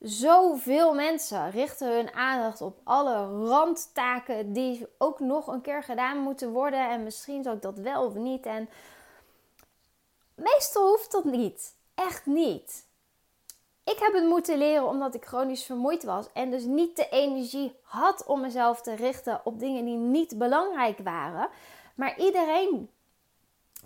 Zoveel 0.00 0.94
mensen 0.94 1.50
richten 1.50 1.94
hun 1.94 2.12
aandacht 2.14 2.60
op 2.60 2.78
alle 2.82 3.46
randtaken 3.46 4.52
die 4.52 4.86
ook 4.98 5.20
nog 5.20 5.46
een 5.46 5.60
keer 5.60 5.82
gedaan 5.82 6.18
moeten 6.18 6.50
worden. 6.50 6.90
En 6.90 7.02
misschien 7.02 7.42
zou 7.42 7.56
ik 7.56 7.62
dat 7.62 7.78
wel 7.78 8.04
of 8.04 8.14
niet. 8.14 8.46
En 8.46 8.68
meestal 10.34 10.88
hoeft 10.88 11.12
dat 11.12 11.24
niet. 11.24 11.74
Echt 11.94 12.26
niet. 12.26 12.84
Ik 13.84 13.98
heb 13.98 14.12
het 14.12 14.24
moeten 14.24 14.58
leren 14.58 14.88
omdat 14.88 15.14
ik 15.14 15.24
chronisch 15.24 15.64
vermoeid 15.64 16.04
was 16.04 16.26
en 16.32 16.50
dus 16.50 16.64
niet 16.64 16.96
de 16.96 17.08
energie 17.08 17.74
had 17.82 18.24
om 18.26 18.40
mezelf 18.40 18.80
te 18.80 18.94
richten 18.94 19.40
op 19.44 19.58
dingen 19.58 19.84
die 19.84 19.96
niet 19.96 20.38
belangrijk 20.38 20.98
waren. 20.98 21.48
Maar 21.94 22.18
iedereen 22.18 22.90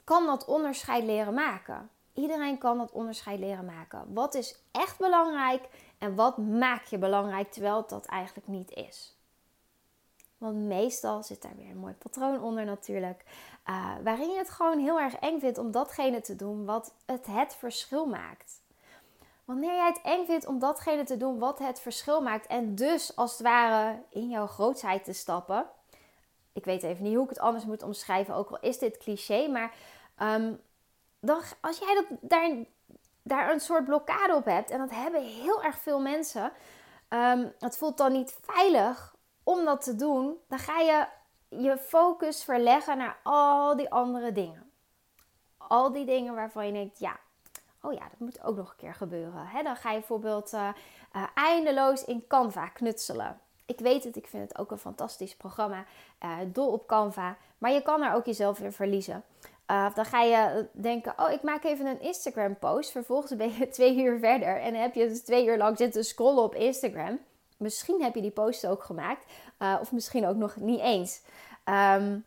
kan 0.08 0.26
dat 0.26 0.44
onderscheid 0.44 1.04
leren 1.04 1.34
maken. 1.34 1.90
Iedereen 2.14 2.58
kan 2.58 2.78
dat 2.78 2.92
onderscheid 2.92 3.38
leren 3.38 3.64
maken. 3.64 4.14
Wat 4.14 4.34
is 4.34 4.62
echt 4.72 4.98
belangrijk 4.98 5.68
en 5.98 6.14
wat 6.14 6.38
maak 6.38 6.84
je 6.84 6.98
belangrijk 6.98 7.52
terwijl 7.52 7.76
het 7.76 7.88
dat 7.88 8.06
eigenlijk 8.06 8.46
niet 8.46 8.70
is? 8.70 9.16
Want 10.38 10.56
meestal 10.56 11.22
zit 11.22 11.42
daar 11.42 11.56
weer 11.56 11.70
een 11.70 11.78
mooi 11.78 11.94
patroon 11.94 12.42
onder 12.42 12.64
natuurlijk. 12.64 13.24
Uh, 13.66 13.94
waarin 14.02 14.30
je 14.30 14.38
het 14.38 14.50
gewoon 14.50 14.78
heel 14.78 15.00
erg 15.00 15.14
eng 15.14 15.40
vindt 15.40 15.58
om 15.58 15.70
datgene 15.70 16.20
te 16.20 16.36
doen 16.36 16.64
wat 16.64 16.92
het 17.06 17.26
het 17.26 17.54
verschil 17.54 18.06
maakt. 18.06 18.60
Wanneer 19.44 19.74
jij 19.74 19.86
het 19.86 20.00
eng 20.02 20.26
vindt 20.26 20.46
om 20.46 20.58
datgene 20.58 21.04
te 21.04 21.16
doen 21.16 21.38
wat 21.38 21.58
het 21.58 21.80
verschil 21.80 22.20
maakt. 22.20 22.46
En 22.46 22.74
dus 22.74 23.16
als 23.16 23.32
het 23.32 23.40
ware 23.40 24.02
in 24.08 24.28
jouw 24.28 24.46
grootheid 24.46 25.04
te 25.04 25.12
stappen. 25.12 25.66
Ik 26.52 26.64
weet 26.64 26.82
even 26.82 27.04
niet 27.04 27.14
hoe 27.14 27.24
ik 27.24 27.30
het 27.30 27.38
anders 27.38 27.64
moet 27.64 27.82
omschrijven. 27.82 28.34
Ook 28.34 28.50
al 28.50 28.60
is 28.60 28.78
dit 28.78 28.98
cliché. 28.98 29.48
Maar 29.48 29.72
um, 30.22 30.60
dan, 31.20 31.40
als 31.60 31.78
jij 31.78 31.94
dat, 31.94 32.04
daar, 32.20 32.50
daar 33.22 33.52
een 33.52 33.60
soort 33.60 33.84
blokkade 33.84 34.34
op 34.34 34.44
hebt. 34.44 34.70
En 34.70 34.78
dat 34.78 34.90
hebben 34.90 35.22
heel 35.22 35.62
erg 35.62 35.78
veel 35.78 36.00
mensen. 36.00 36.52
Um, 37.08 37.52
het 37.58 37.76
voelt 37.76 37.96
dan 37.96 38.12
niet 38.12 38.38
veilig 38.40 39.14
om 39.42 39.64
dat 39.64 39.82
te 39.82 39.94
doen. 39.94 40.36
Dan 40.48 40.58
ga 40.58 40.80
je 40.80 41.06
je 41.48 41.78
focus 41.78 42.44
verleggen 42.44 42.98
naar 42.98 43.18
al 43.22 43.76
die 43.76 43.90
andere 43.90 44.32
dingen. 44.32 44.70
Al 45.56 45.92
die 45.92 46.04
dingen 46.04 46.34
waarvan 46.34 46.66
je 46.66 46.72
denkt, 46.72 46.98
ja, 46.98 47.16
oh 47.82 47.92
ja, 47.92 48.00
dat 48.10 48.18
moet 48.18 48.42
ook 48.42 48.56
nog 48.56 48.70
een 48.70 48.76
keer 48.76 48.94
gebeuren. 48.94 49.64
Dan 49.64 49.76
ga 49.76 49.90
je 49.90 49.98
bijvoorbeeld 49.98 50.52
uh, 50.52 50.68
uh, 51.16 51.22
eindeloos 51.34 52.04
in 52.04 52.26
Canva 52.26 52.68
knutselen. 52.68 53.40
Ik 53.66 53.78
weet 53.78 54.04
het, 54.04 54.16
ik 54.16 54.26
vind 54.26 54.48
het 54.48 54.58
ook 54.58 54.70
een 54.70 54.78
fantastisch 54.78 55.36
programma. 55.36 55.84
Uh, 56.24 56.36
dol 56.46 56.72
op 56.72 56.86
Canva. 56.86 57.36
Maar 57.58 57.70
je 57.70 57.82
kan 57.82 58.02
er 58.02 58.14
ook 58.14 58.24
jezelf 58.24 58.58
weer 58.58 58.72
verliezen. 58.72 59.24
Dan 59.94 60.04
ga 60.04 60.22
je 60.22 60.66
denken, 60.72 61.14
oh, 61.16 61.30
ik 61.30 61.42
maak 61.42 61.64
even 61.64 61.86
een 61.86 62.00
Instagram 62.00 62.58
post. 62.58 62.90
Vervolgens 62.90 63.36
ben 63.36 63.52
je 63.54 63.68
twee 63.78 64.02
uur 64.02 64.18
verder. 64.18 64.60
En 64.60 64.74
heb 64.74 64.94
je 64.94 65.08
dus 65.08 65.22
twee 65.22 65.46
uur 65.46 65.56
lang 65.56 65.76
zitten 65.76 66.04
scrollen 66.04 66.42
op 66.42 66.54
Instagram. 66.54 67.18
Misschien 67.56 68.02
heb 68.02 68.14
je 68.14 68.20
die 68.20 68.30
post 68.30 68.66
ook 68.66 68.82
gemaakt. 68.82 69.24
of 69.80 69.92
misschien 69.92 70.26
ook 70.26 70.36
nog 70.36 70.56
niet 70.56 70.80
eens. 70.80 71.22
Um, 71.64 72.24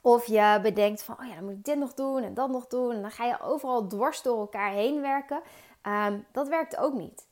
of 0.00 0.26
je 0.26 0.58
bedenkt 0.62 1.02
van, 1.02 1.16
oh 1.20 1.26
ja, 1.26 1.34
dan 1.34 1.44
moet 1.44 1.52
ik 1.52 1.64
dit 1.64 1.78
nog 1.78 1.94
doen 1.94 2.22
en 2.22 2.34
dat 2.34 2.50
nog 2.50 2.66
doen. 2.66 2.92
En 2.92 3.00
dan 3.00 3.10
ga 3.10 3.24
je 3.26 3.40
overal 3.40 3.86
dwars 3.86 4.22
door 4.22 4.38
elkaar 4.38 4.70
heen 4.70 5.00
werken. 5.00 5.40
Um, 5.86 6.26
dat 6.32 6.48
werkt 6.48 6.76
ook 6.76 6.94
niet. 6.94 7.26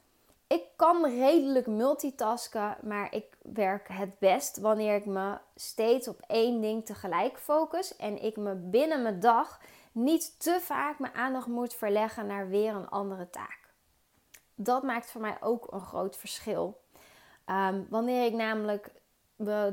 Ik 0.48 0.62
kan 0.76 1.04
redelijk 1.04 1.66
multitasken, 1.66 2.76
maar 2.82 3.14
ik 3.14 3.36
werk 3.42 3.88
het 3.88 4.18
best 4.18 4.58
wanneer 4.58 4.94
ik 4.94 5.06
me 5.06 5.38
steeds 5.54 6.08
op 6.08 6.20
één 6.26 6.60
ding 6.60 6.86
tegelijk 6.86 7.38
focus 7.38 7.96
en 7.96 8.22
ik 8.22 8.36
me 8.36 8.54
binnen 8.54 9.02
mijn 9.02 9.20
dag 9.20 9.60
niet 9.92 10.40
te 10.40 10.58
vaak 10.60 10.98
mijn 10.98 11.14
aandacht 11.14 11.46
moet 11.46 11.74
verleggen 11.74 12.26
naar 12.26 12.48
weer 12.48 12.74
een 12.74 12.88
andere 12.88 13.30
taak. 13.30 13.58
Dat 14.54 14.82
maakt 14.82 15.10
voor 15.10 15.20
mij 15.20 15.36
ook 15.40 15.72
een 15.72 15.80
groot 15.80 16.16
verschil. 16.16 16.80
Ehm, 17.44 17.82
wanneer 17.88 18.26
ik 18.26 18.32
namelijk 18.32 18.90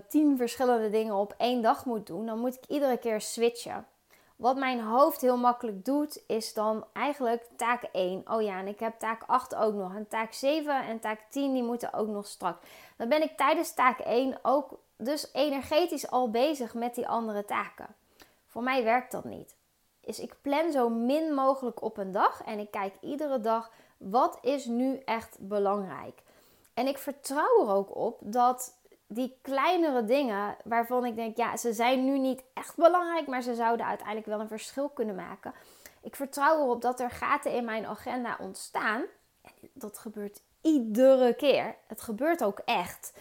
tien 0.07 0.37
verschillende 0.37 0.89
dingen 0.89 1.15
op 1.15 1.33
één 1.37 1.61
dag 1.61 1.85
moet 1.85 2.07
doen, 2.07 2.25
dan 2.25 2.39
moet 2.39 2.55
ik 2.55 2.65
iedere 2.67 2.97
keer 2.97 3.21
switchen. 3.21 3.87
Wat 4.35 4.55
mijn 4.55 4.81
hoofd 4.81 5.21
heel 5.21 5.37
makkelijk 5.37 5.85
doet, 5.85 6.23
is 6.27 6.53
dan 6.53 6.85
eigenlijk 6.93 7.47
taak 7.55 7.83
1. 7.83 8.23
Oh 8.31 8.41
ja, 8.41 8.59
en 8.59 8.67
ik 8.67 8.79
heb 8.79 8.99
taak 8.99 9.23
8 9.27 9.55
ook 9.55 9.73
nog. 9.73 9.95
En 9.95 10.07
taak 10.07 10.33
7 10.33 10.85
en 10.85 10.99
taak 10.99 11.19
10, 11.29 11.53
die 11.53 11.63
moeten 11.63 11.93
ook 11.93 12.07
nog 12.07 12.27
straks. 12.27 12.67
Dan 12.97 13.09
ben 13.09 13.21
ik 13.21 13.37
tijdens 13.37 13.73
taak 13.73 13.99
1 13.99 14.39
ook 14.41 14.79
dus 14.97 15.29
energetisch 15.33 16.09
al 16.09 16.29
bezig 16.29 16.73
met 16.73 16.95
die 16.95 17.07
andere 17.07 17.45
taken. 17.45 17.95
Voor 18.47 18.63
mij 18.63 18.83
werkt 18.83 19.11
dat 19.11 19.23
niet. 19.23 19.55
Dus 20.01 20.19
ik 20.19 20.35
plan 20.41 20.71
zo 20.71 20.89
min 20.89 21.33
mogelijk 21.33 21.81
op 21.81 21.97
een 21.97 22.11
dag 22.11 22.43
en 22.43 22.59
ik 22.59 22.71
kijk 22.71 22.93
iedere 23.01 23.41
dag 23.41 23.71
wat 23.97 24.37
is 24.41 24.65
nu 24.65 25.01
echt 25.05 25.37
belangrijk. 25.39 26.21
En 26.73 26.87
ik 26.87 26.97
vertrouw 26.97 27.61
er 27.61 27.73
ook 27.73 27.95
op 27.95 28.19
dat 28.21 28.77
die 29.07 29.37
kleinere 29.41 30.05
dingen 30.05 30.55
waarvan 30.63 31.05
ik 31.05 31.15
denk, 31.15 31.37
ja, 31.37 31.57
ze 31.57 31.73
zijn 31.73 32.05
nu 32.05 32.19
niet 32.19 32.43
echt 32.53 32.75
belangrijk, 32.75 33.27
maar 33.27 33.41
ze 33.41 33.55
zouden 33.55 33.85
uiteindelijk 33.85 34.27
wel 34.27 34.39
een 34.39 34.47
verschil 34.47 34.89
kunnen 34.89 35.15
maken. 35.15 35.53
Ik 36.01 36.15
vertrouw 36.15 36.61
erop 36.61 36.81
dat 36.81 36.99
er 36.99 37.11
gaten 37.11 37.51
in 37.51 37.65
mijn 37.65 37.85
agenda 37.85 38.37
ontstaan. 38.39 39.03
En 39.41 39.69
dat 39.73 39.97
gebeurt 39.97 40.41
iedere 40.61 41.33
keer. 41.33 41.75
Het 41.87 42.01
gebeurt 42.01 42.43
ook 42.43 42.59
echt. 42.65 43.13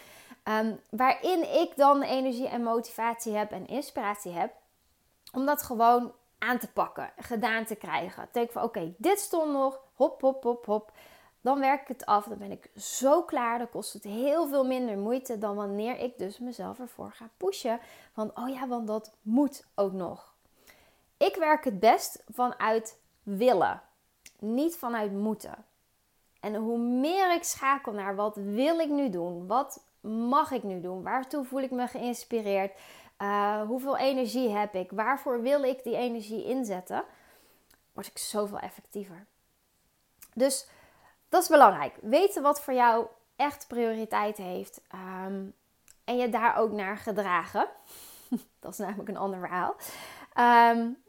Um, 0.48 0.80
waarin 0.90 1.60
ik 1.60 1.76
dan 1.76 2.02
energie 2.02 2.48
en 2.48 2.62
motivatie 2.62 3.36
heb 3.36 3.52
en 3.52 3.66
inspiratie 3.66 4.32
heb. 4.32 4.52
Om 5.32 5.46
dat 5.46 5.62
gewoon 5.62 6.12
aan 6.38 6.58
te 6.58 6.72
pakken, 6.72 7.12
gedaan 7.16 7.64
te 7.64 7.74
krijgen. 7.74 8.28
Denk 8.32 8.50
van 8.50 8.62
oké, 8.62 8.94
dit 8.98 9.18
stond 9.18 9.52
nog. 9.52 9.80
Hop, 9.94 10.20
hop, 10.20 10.42
hop, 10.42 10.66
hop. 10.66 10.92
Dan 11.44 11.60
werk 11.60 11.80
ik 11.80 11.88
het 11.88 12.06
af. 12.06 12.24
Dan 12.24 12.38
ben 12.38 12.50
ik 12.50 12.70
zo 12.76 13.22
klaar. 13.22 13.58
Dan 13.58 13.68
kost 13.68 13.92
het 13.92 14.04
heel 14.04 14.48
veel 14.48 14.64
minder 14.66 14.98
moeite 14.98 15.38
dan 15.38 15.56
wanneer 15.56 15.98
ik 15.98 16.18
dus 16.18 16.38
mezelf 16.38 16.78
ervoor 16.78 17.12
ga 17.12 17.28
pushen. 17.36 17.80
Van 18.12 18.30
oh 18.34 18.48
ja, 18.48 18.68
want 18.68 18.86
dat 18.86 19.12
moet 19.22 19.66
ook 19.74 19.92
nog. 19.92 20.34
Ik 21.16 21.36
werk 21.36 21.64
het 21.64 21.80
best 21.80 22.24
vanuit 22.28 22.98
willen, 23.22 23.82
niet 24.38 24.76
vanuit 24.76 25.12
moeten. 25.12 25.64
En 26.40 26.54
hoe 26.54 26.78
meer 26.78 27.34
ik 27.34 27.42
schakel 27.42 27.92
naar 27.92 28.16
wat 28.16 28.36
wil 28.36 28.78
ik 28.78 28.88
nu 28.88 29.10
doen, 29.10 29.46
wat 29.46 29.84
mag 30.00 30.50
ik 30.50 30.62
nu 30.62 30.80
doen, 30.80 31.02
waartoe 31.02 31.44
voel 31.44 31.60
ik 31.60 31.70
me 31.70 31.86
geïnspireerd, 31.86 32.72
uh, 33.18 33.62
hoeveel 33.62 33.96
energie 33.96 34.48
heb 34.48 34.74
ik, 34.74 34.90
waarvoor 34.90 35.42
wil 35.42 35.62
ik 35.62 35.82
die 35.82 35.96
energie 35.96 36.44
inzetten, 36.44 37.04
word 37.92 38.06
ik 38.06 38.18
zoveel 38.18 38.58
effectiever. 38.58 39.26
Dus 40.34 40.68
dat 41.34 41.42
is 41.42 41.48
belangrijk. 41.48 41.94
Weten 42.00 42.42
wat 42.42 42.60
voor 42.60 42.74
jou 42.74 43.06
echt 43.36 43.66
prioriteit 43.68 44.36
heeft. 44.36 44.80
Ehm, 44.88 45.44
en 46.04 46.16
je 46.16 46.28
daar 46.28 46.56
ook 46.56 46.72
naar 46.72 46.96
gedragen. 46.96 47.68
dat 48.60 48.72
is 48.72 48.78
namelijk 48.78 49.08
een 49.08 49.16
ander 49.16 49.38
verhaal. 49.38 49.74
Um, 50.72 51.02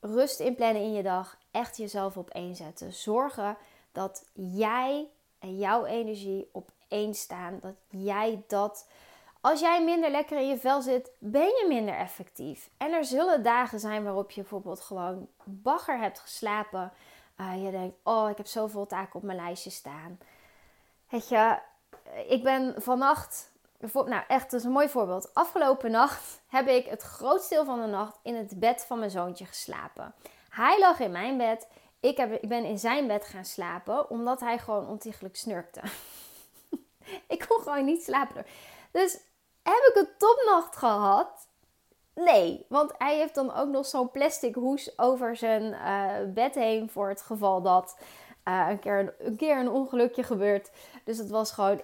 rust 0.00 0.40
inplannen 0.40 0.82
in 0.82 0.92
je 0.92 1.02
dag. 1.02 1.38
Echt 1.50 1.76
jezelf 1.76 2.16
op 2.16 2.30
één 2.30 2.56
zetten. 2.56 2.92
Zorgen 2.92 3.56
dat 3.92 4.28
jij 4.34 5.08
en 5.38 5.58
jouw 5.58 5.84
energie 5.84 6.48
op 6.52 6.70
één 6.88 7.14
staan. 7.14 7.58
Dat 7.60 7.76
jij 7.88 8.44
dat. 8.46 8.88
Als 9.40 9.60
jij 9.60 9.84
minder 9.84 10.10
lekker 10.10 10.38
in 10.38 10.48
je 10.48 10.58
vel 10.58 10.82
zit, 10.82 11.10
ben 11.18 11.46
je 11.46 11.64
minder 11.68 11.94
effectief. 11.94 12.70
En 12.76 12.92
er 12.92 13.04
zullen 13.04 13.42
dagen 13.42 13.80
zijn 13.80 14.04
waarop 14.04 14.30
je 14.30 14.40
bijvoorbeeld 14.40 14.80
gewoon 14.80 15.28
bagger 15.44 15.98
hebt 15.98 16.20
geslapen. 16.20 16.92
Uh, 17.42 17.64
je 17.64 17.70
denkt, 17.70 17.96
oh, 18.02 18.30
ik 18.30 18.36
heb 18.36 18.46
zoveel 18.46 18.86
taken 18.86 19.14
op 19.14 19.22
mijn 19.22 19.38
lijstje 19.38 19.70
staan. 19.70 20.18
Weet 21.08 21.28
je, 21.28 21.58
ik 22.28 22.42
ben 22.42 22.74
vannacht, 22.76 23.52
nou 23.92 24.22
echt, 24.28 24.50
dat 24.50 24.60
is 24.60 24.66
een 24.66 24.72
mooi 24.72 24.88
voorbeeld. 24.88 25.34
Afgelopen 25.34 25.90
nacht 25.90 26.40
heb 26.46 26.68
ik 26.68 26.86
het 26.86 27.02
grootste 27.02 27.54
deel 27.54 27.64
van 27.64 27.80
de 27.80 27.86
nacht 27.86 28.18
in 28.22 28.34
het 28.34 28.60
bed 28.60 28.84
van 28.84 28.98
mijn 28.98 29.10
zoontje 29.10 29.46
geslapen. 29.46 30.14
Hij 30.48 30.78
lag 30.78 31.00
in 31.00 31.10
mijn 31.10 31.36
bed. 31.36 31.68
Ik, 32.00 32.16
heb, 32.16 32.42
ik 32.42 32.48
ben 32.48 32.64
in 32.64 32.78
zijn 32.78 33.06
bed 33.06 33.24
gaan 33.24 33.44
slapen, 33.44 34.10
omdat 34.10 34.40
hij 34.40 34.58
gewoon 34.58 34.88
ontiegelijk 34.88 35.36
snurkte. 35.36 35.80
ik 37.34 37.44
kon 37.48 37.62
gewoon 37.62 37.84
niet 37.84 38.02
slapen. 38.02 38.46
Dus 38.90 39.12
heb 39.62 39.92
ik 39.92 39.92
een 39.94 40.08
topnacht 40.18 40.76
gehad? 40.76 41.48
Nee, 42.14 42.66
want 42.68 42.92
hij 42.98 43.16
heeft 43.16 43.34
dan 43.34 43.54
ook 43.54 43.68
nog 43.68 43.86
zo'n 43.86 44.10
plastic 44.10 44.54
hoes 44.54 44.98
over 44.98 45.36
zijn 45.36 45.62
uh, 45.62 46.32
bed 46.34 46.54
heen 46.54 46.90
voor 46.90 47.08
het 47.08 47.22
geval 47.22 47.62
dat 47.62 47.96
uh, 48.48 48.66
een, 48.70 48.78
keer, 48.78 49.14
een 49.18 49.36
keer 49.36 49.58
een 49.58 49.70
ongelukje 49.70 50.22
gebeurt. 50.22 50.70
Dus 51.04 51.18
het 51.18 51.30
was 51.30 51.52
gewoon, 51.52 51.78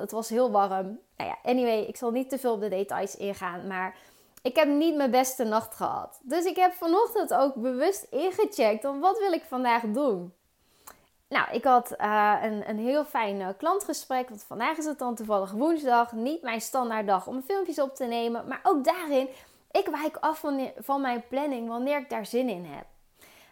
het 0.00 0.10
was 0.10 0.28
heel 0.28 0.50
warm. 0.50 0.98
Nou 1.16 1.30
ja, 1.30 1.38
anyway, 1.42 1.80
ik 1.80 1.96
zal 1.96 2.10
niet 2.10 2.30
te 2.30 2.38
veel 2.38 2.52
op 2.52 2.60
de 2.60 2.68
details 2.68 3.16
ingaan, 3.16 3.66
maar 3.66 3.96
ik 4.42 4.56
heb 4.56 4.68
niet 4.68 4.96
mijn 4.96 5.10
beste 5.10 5.44
nacht 5.44 5.74
gehad. 5.74 6.20
Dus 6.22 6.44
ik 6.44 6.56
heb 6.56 6.72
vanochtend 6.72 7.34
ook 7.34 7.54
bewust 7.54 8.06
ingecheckt 8.10 8.82
van 8.82 9.00
wat 9.00 9.18
wil 9.18 9.32
ik 9.32 9.44
vandaag 9.48 9.82
doen. 9.82 10.32
Nou, 11.28 11.50
ik 11.52 11.64
had 11.64 11.94
een, 12.42 12.68
een 12.68 12.78
heel 12.78 13.04
fijn 13.04 13.56
klantgesprek. 13.56 14.28
Want 14.28 14.44
vandaag 14.44 14.76
is 14.76 14.84
het 14.84 14.98
dan 14.98 15.14
toevallig 15.14 15.50
woensdag. 15.50 16.12
Niet 16.12 16.42
mijn 16.42 16.60
standaard 16.60 17.06
dag 17.06 17.26
om 17.26 17.42
filmpjes 17.42 17.80
op 17.80 17.94
te 17.94 18.04
nemen. 18.04 18.48
Maar 18.48 18.60
ook 18.62 18.84
daarin 18.84 19.28
ik 19.78 19.86
wijk 19.86 20.16
af 20.16 20.38
van, 20.38 20.72
van 20.78 21.00
mijn 21.00 21.24
planning 21.28 21.68
wanneer 21.68 21.98
ik 21.98 22.10
daar 22.10 22.26
zin 22.26 22.48
in 22.48 22.64
heb. 22.64 22.86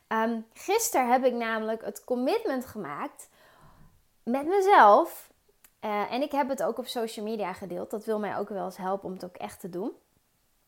Um, 0.09 0.47
gisteren 0.53 1.11
heb 1.11 1.25
ik 1.25 1.33
namelijk 1.33 1.85
het 1.85 2.05
commitment 2.05 2.67
gemaakt 2.67 3.29
met 4.23 4.47
mezelf. 4.47 5.31
Uh, 5.81 6.12
en 6.12 6.23
ik 6.23 6.33
heb 6.33 6.49
het 6.49 6.62
ook 6.62 6.79
op 6.79 6.87
social 6.87 7.25
media 7.25 7.53
gedeeld. 7.53 7.91
Dat 7.91 8.05
wil 8.05 8.19
mij 8.19 8.37
ook 8.37 8.49
wel 8.49 8.65
eens 8.65 8.77
helpen 8.77 9.07
om 9.09 9.12
het 9.12 9.25
ook 9.25 9.37
echt 9.37 9.61
te 9.61 9.71
doen. 9.71 9.93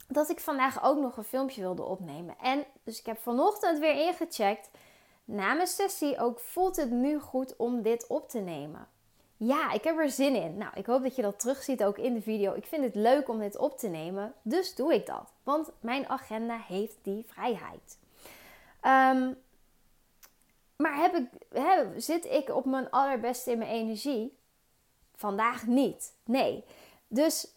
Dat 0.08 0.28
ik 0.30 0.40
vandaag 0.40 0.82
ook 0.82 0.98
nog 0.98 1.16
een 1.16 1.24
filmpje 1.24 1.60
wilde 1.60 1.82
opnemen. 1.82 2.34
En 2.38 2.64
dus 2.84 2.98
ik 2.98 3.06
heb 3.06 3.18
vanochtend 3.18 3.78
weer 3.78 4.06
ingecheckt. 4.06 4.70
Na 5.24 5.54
mijn 5.54 5.66
sessie 5.66 6.18
ook 6.18 6.40
voelt 6.40 6.76
het 6.76 6.90
nu 6.90 7.18
goed 7.18 7.56
om 7.56 7.82
dit 7.82 8.06
op 8.06 8.28
te 8.28 8.38
nemen. 8.38 8.88
Ja, 9.40 9.72
ik 9.72 9.84
heb 9.84 9.98
er 9.98 10.10
zin 10.10 10.34
in. 10.34 10.56
Nou, 10.56 10.72
ik 10.74 10.86
hoop 10.86 11.02
dat 11.02 11.16
je 11.16 11.22
dat 11.22 11.40
terugziet 11.40 11.84
ook 11.84 11.98
in 11.98 12.14
de 12.14 12.22
video. 12.22 12.54
Ik 12.54 12.66
vind 12.66 12.84
het 12.84 12.94
leuk 12.94 13.28
om 13.28 13.38
dit 13.38 13.56
op 13.56 13.78
te 13.78 13.88
nemen, 13.88 14.34
dus 14.42 14.74
doe 14.74 14.94
ik 14.94 15.06
dat. 15.06 15.32
Want 15.42 15.70
mijn 15.80 16.08
agenda 16.08 16.58
heeft 16.68 16.96
die 17.02 17.24
vrijheid. 17.26 17.98
Um, 18.82 19.36
maar 20.76 20.96
heb 20.96 21.14
ik, 21.14 21.28
zit 21.96 22.24
ik 22.24 22.48
op 22.48 22.64
mijn 22.64 22.90
allerbeste 22.90 23.50
in 23.50 23.58
mijn 23.58 23.70
energie? 23.70 24.36
Vandaag 25.14 25.66
niet. 25.66 26.12
Nee. 26.24 26.64
Dus 27.08 27.52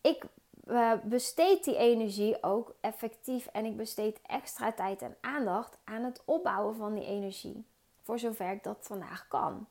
ik 0.00 0.24
uh, 0.66 0.92
besteed 1.02 1.64
die 1.64 1.76
energie 1.76 2.42
ook 2.42 2.74
effectief 2.80 3.46
en 3.46 3.64
ik 3.64 3.76
besteed 3.76 4.20
extra 4.26 4.72
tijd 4.72 5.02
en 5.02 5.16
aandacht 5.20 5.78
aan 5.84 6.04
het 6.04 6.22
opbouwen 6.24 6.76
van 6.76 6.94
die 6.94 7.06
energie. 7.06 7.64
Voor 8.02 8.18
zover 8.18 8.50
ik 8.50 8.62
dat 8.62 8.78
vandaag 8.80 9.28
kan. 9.28 9.66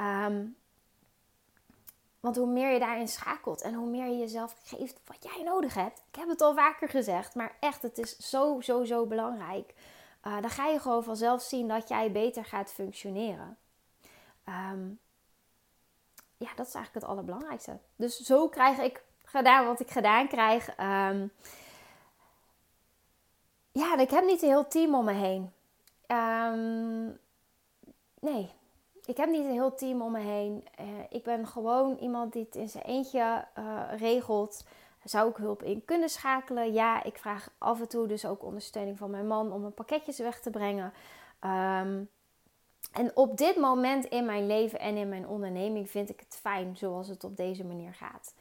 Um, 0.00 0.56
want 2.20 2.36
hoe 2.36 2.46
meer 2.46 2.72
je 2.72 2.78
daarin 2.78 3.08
schakelt 3.08 3.62
en 3.62 3.74
hoe 3.74 3.88
meer 3.88 4.06
je 4.06 4.18
jezelf 4.18 4.56
geeft 4.64 5.00
wat 5.04 5.32
jij 5.32 5.42
nodig 5.42 5.74
hebt. 5.74 6.02
Ik 6.08 6.14
heb 6.14 6.28
het 6.28 6.40
al 6.40 6.54
vaker 6.54 6.88
gezegd, 6.88 7.34
maar 7.34 7.56
echt, 7.60 7.82
het 7.82 7.98
is 7.98 8.16
zo, 8.16 8.60
zo, 8.60 8.84
zo 8.84 9.06
belangrijk. 9.06 9.74
Uh, 10.26 10.40
dan 10.40 10.50
ga 10.50 10.66
je 10.66 10.80
gewoon 10.80 11.04
vanzelf 11.04 11.42
zien 11.42 11.68
dat 11.68 11.88
jij 11.88 12.12
beter 12.12 12.44
gaat 12.44 12.72
functioneren. 12.72 13.58
Um, 14.48 14.98
ja, 16.36 16.54
dat 16.54 16.66
is 16.66 16.74
eigenlijk 16.74 16.94
het 16.94 17.04
allerbelangrijkste. 17.04 17.78
Dus 17.96 18.20
zo 18.20 18.48
krijg 18.48 18.78
ik 18.78 19.04
gedaan 19.24 19.66
wat 19.66 19.80
ik 19.80 19.90
gedaan 19.90 20.28
krijg. 20.28 20.68
Um, 20.68 21.32
ja, 23.72 23.98
ik 23.98 24.10
heb 24.10 24.24
niet 24.24 24.42
een 24.42 24.48
heel 24.48 24.68
team 24.68 24.94
om 24.94 25.04
me 25.04 25.12
heen. 25.12 25.52
Nee, 28.20 28.54
ik 29.06 29.16
heb 29.16 29.30
niet 29.30 29.44
een 29.44 29.50
heel 29.50 29.74
team 29.74 30.02
om 30.02 30.12
me 30.12 30.20
heen. 30.20 30.64
Uh, 30.80 30.86
ik 31.08 31.22
ben 31.22 31.46
gewoon 31.46 31.96
iemand 31.96 32.32
die 32.32 32.44
het 32.44 32.56
in 32.56 32.68
zijn 32.68 32.84
eentje 32.84 33.44
uh, 33.58 33.82
regelt. 33.98 34.64
Zou 35.04 35.30
ik 35.30 35.36
hulp 35.36 35.62
in 35.62 35.84
kunnen 35.84 36.08
schakelen? 36.08 36.72
Ja, 36.72 37.02
ik 37.02 37.18
vraag 37.18 37.50
af 37.58 37.80
en 37.80 37.88
toe 37.88 38.06
dus 38.06 38.26
ook 38.26 38.44
ondersteuning 38.44 38.98
van 38.98 39.10
mijn 39.10 39.26
man 39.26 39.52
om 39.52 39.60
mijn 39.60 39.74
pakketjes 39.74 40.18
weg 40.18 40.40
te 40.40 40.50
brengen. 40.50 40.92
Um, 41.40 42.08
en 42.92 43.10
op 43.14 43.36
dit 43.36 43.56
moment 43.56 44.04
in 44.04 44.24
mijn 44.24 44.46
leven 44.46 44.78
en 44.78 44.96
in 44.96 45.08
mijn 45.08 45.28
onderneming 45.28 45.90
vind 45.90 46.10
ik 46.10 46.20
het 46.20 46.38
fijn 46.40 46.76
zoals 46.76 47.08
het 47.08 47.24
op 47.24 47.36
deze 47.36 47.64
manier 47.64 47.94
gaat. 47.94 48.34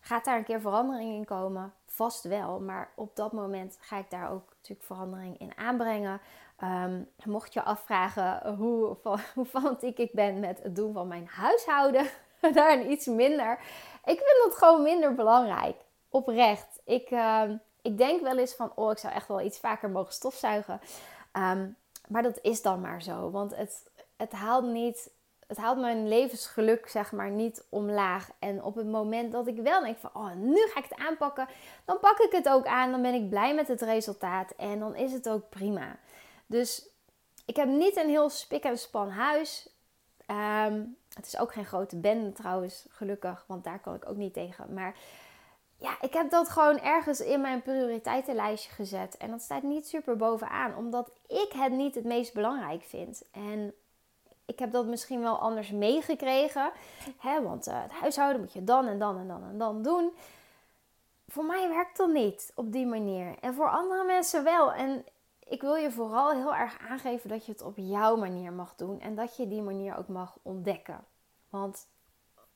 Gaat 0.00 0.24
daar 0.24 0.36
een 0.36 0.44
keer 0.44 0.60
verandering 0.60 1.14
in 1.14 1.24
komen? 1.24 1.72
Vast 1.86 2.24
wel, 2.24 2.60
maar 2.60 2.90
op 2.94 3.16
dat 3.16 3.32
moment 3.32 3.78
ga 3.80 3.98
ik 3.98 4.10
daar 4.10 4.30
ook 4.30 4.48
natuurlijk 4.54 4.86
verandering 4.86 5.38
in 5.38 5.56
aanbrengen. 5.56 6.20
Um, 6.64 7.08
mocht 7.24 7.52
je 7.52 7.62
afvragen 7.62 8.54
hoe, 8.54 8.96
hoe 9.34 9.44
fanatiek 9.44 9.98
ik 9.98 10.12
ben 10.12 10.40
met 10.40 10.62
het 10.62 10.76
doen 10.76 10.92
van 10.92 11.08
mijn 11.08 11.26
huishouden, 11.26 12.06
daar 12.54 12.82
iets 12.82 13.06
minder. 13.06 13.58
Ik 14.04 14.18
vind 14.18 14.44
dat 14.44 14.54
gewoon 14.54 14.82
minder 14.82 15.14
belangrijk. 15.14 15.76
Oprecht. 16.08 16.80
Ik, 16.84 17.10
um, 17.10 17.60
ik 17.82 17.98
denk 17.98 18.20
wel 18.20 18.38
eens 18.38 18.54
van, 18.54 18.72
oh, 18.74 18.90
ik 18.90 18.98
zou 18.98 19.14
echt 19.14 19.28
wel 19.28 19.40
iets 19.40 19.58
vaker 19.58 19.90
mogen 19.90 20.12
stofzuigen. 20.12 20.80
Um, 21.32 21.76
maar 22.08 22.22
dat 22.22 22.38
is 22.42 22.62
dan 22.62 22.80
maar 22.80 23.02
zo. 23.02 23.30
Want 23.30 23.56
het, 23.56 23.90
het 24.16 24.32
haalt 24.32 24.64
niet 24.64 25.10
het 25.52 25.60
haalt 25.60 25.78
mijn 25.78 26.08
levensgeluk 26.08 26.88
zeg 26.88 27.12
maar 27.12 27.30
niet 27.30 27.66
omlaag. 27.68 28.30
En 28.38 28.62
op 28.62 28.74
het 28.74 28.86
moment 28.86 29.32
dat 29.32 29.46
ik 29.46 29.56
wel 29.56 29.80
denk 29.80 29.98
van, 29.98 30.10
oh, 30.12 30.34
nu 30.34 30.56
ga 30.56 30.78
ik 30.78 30.86
het 30.88 30.98
aanpakken, 30.98 31.48
dan 31.84 31.98
pak 31.98 32.18
ik 32.18 32.32
het 32.32 32.48
ook 32.48 32.66
aan. 32.66 32.90
Dan 32.90 33.02
ben 33.02 33.14
ik 33.14 33.28
blij 33.28 33.54
met 33.54 33.68
het 33.68 33.82
resultaat 33.82 34.52
en 34.56 34.78
dan 34.78 34.96
is 34.96 35.12
het 35.12 35.28
ook 35.28 35.48
prima. 35.48 35.96
Dus 36.52 36.88
ik 37.46 37.56
heb 37.56 37.68
niet 37.68 37.96
een 37.96 38.08
heel 38.08 38.30
spik 38.30 38.64
en 38.64 38.78
span 38.78 39.10
huis. 39.10 39.68
Ehm, 40.26 40.84
het 41.14 41.26
is 41.26 41.38
ook 41.38 41.52
geen 41.52 41.64
grote 41.64 41.96
bende 41.96 42.32
trouwens, 42.32 42.86
gelukkig, 42.88 43.44
want 43.46 43.64
daar 43.64 43.80
kan 43.80 43.94
ik 43.94 44.08
ook 44.08 44.16
niet 44.16 44.34
tegen. 44.34 44.74
Maar 44.74 44.96
ja, 45.76 45.96
ik 46.00 46.12
heb 46.12 46.30
dat 46.30 46.48
gewoon 46.48 46.78
ergens 46.80 47.20
in 47.20 47.40
mijn 47.40 47.62
prioriteitenlijstje 47.62 48.70
gezet. 48.70 49.16
En 49.16 49.30
dat 49.30 49.42
staat 49.42 49.62
niet 49.62 49.88
super 49.88 50.16
bovenaan, 50.16 50.76
omdat 50.76 51.10
ik 51.26 51.52
het 51.54 51.72
niet 51.72 51.94
het 51.94 52.04
meest 52.04 52.34
belangrijk 52.34 52.82
vind. 52.82 53.22
En 53.30 53.74
ik 54.44 54.58
heb 54.58 54.72
dat 54.72 54.86
misschien 54.86 55.20
wel 55.20 55.38
anders 55.38 55.70
meegekregen. 55.70 56.72
Hè, 57.18 57.42
want 57.42 57.68
uh, 57.68 57.82
het 57.82 57.92
huishouden 57.92 58.40
moet 58.40 58.52
je 58.52 58.64
dan 58.64 58.86
en 58.86 58.98
dan 58.98 59.18
en 59.18 59.28
dan 59.28 59.42
en 59.42 59.58
dan 59.58 59.82
doen. 59.82 60.12
Voor 61.28 61.44
mij 61.44 61.68
werkt 61.68 61.96
dat 61.96 62.12
niet 62.12 62.52
op 62.54 62.72
die 62.72 62.86
manier. 62.86 63.34
En 63.40 63.54
voor 63.54 63.70
andere 63.70 64.04
mensen 64.04 64.44
wel. 64.44 64.72
En 64.72 65.04
ik 65.52 65.60
wil 65.60 65.74
je 65.74 65.90
vooral 65.90 66.30
heel 66.30 66.54
erg 66.54 66.78
aangeven 66.78 67.28
dat 67.28 67.46
je 67.46 67.52
het 67.52 67.62
op 67.62 67.76
jouw 67.76 68.16
manier 68.16 68.52
mag 68.52 68.74
doen. 68.74 69.00
En 69.00 69.14
dat 69.14 69.36
je 69.36 69.48
die 69.48 69.62
manier 69.62 69.96
ook 69.96 70.08
mag 70.08 70.38
ontdekken. 70.42 71.04
Want 71.48 71.88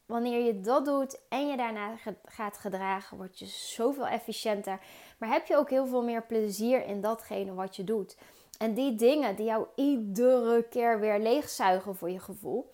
wanneer 0.06 0.44
je 0.44 0.60
dat 0.60 0.84
doet 0.84 1.20
en 1.28 1.48
je 1.48 1.56
daarna 1.56 1.94
gaat 2.24 2.58
gedragen, 2.58 3.16
word 3.16 3.38
je 3.38 3.46
zoveel 3.46 4.06
efficiënter. 4.06 4.80
Maar 5.18 5.28
heb 5.28 5.46
je 5.46 5.56
ook 5.56 5.70
heel 5.70 5.86
veel 5.86 6.02
meer 6.02 6.26
plezier 6.26 6.86
in 6.86 7.00
datgene 7.00 7.54
wat 7.54 7.76
je 7.76 7.84
doet. 7.84 8.18
En 8.58 8.74
die 8.74 8.94
dingen 8.94 9.36
die 9.36 9.46
jou 9.46 9.66
iedere 9.74 10.68
keer 10.68 11.00
weer 11.00 11.18
leegzuigen 11.18 11.96
voor 11.96 12.10
je 12.10 12.20
gevoel, 12.20 12.72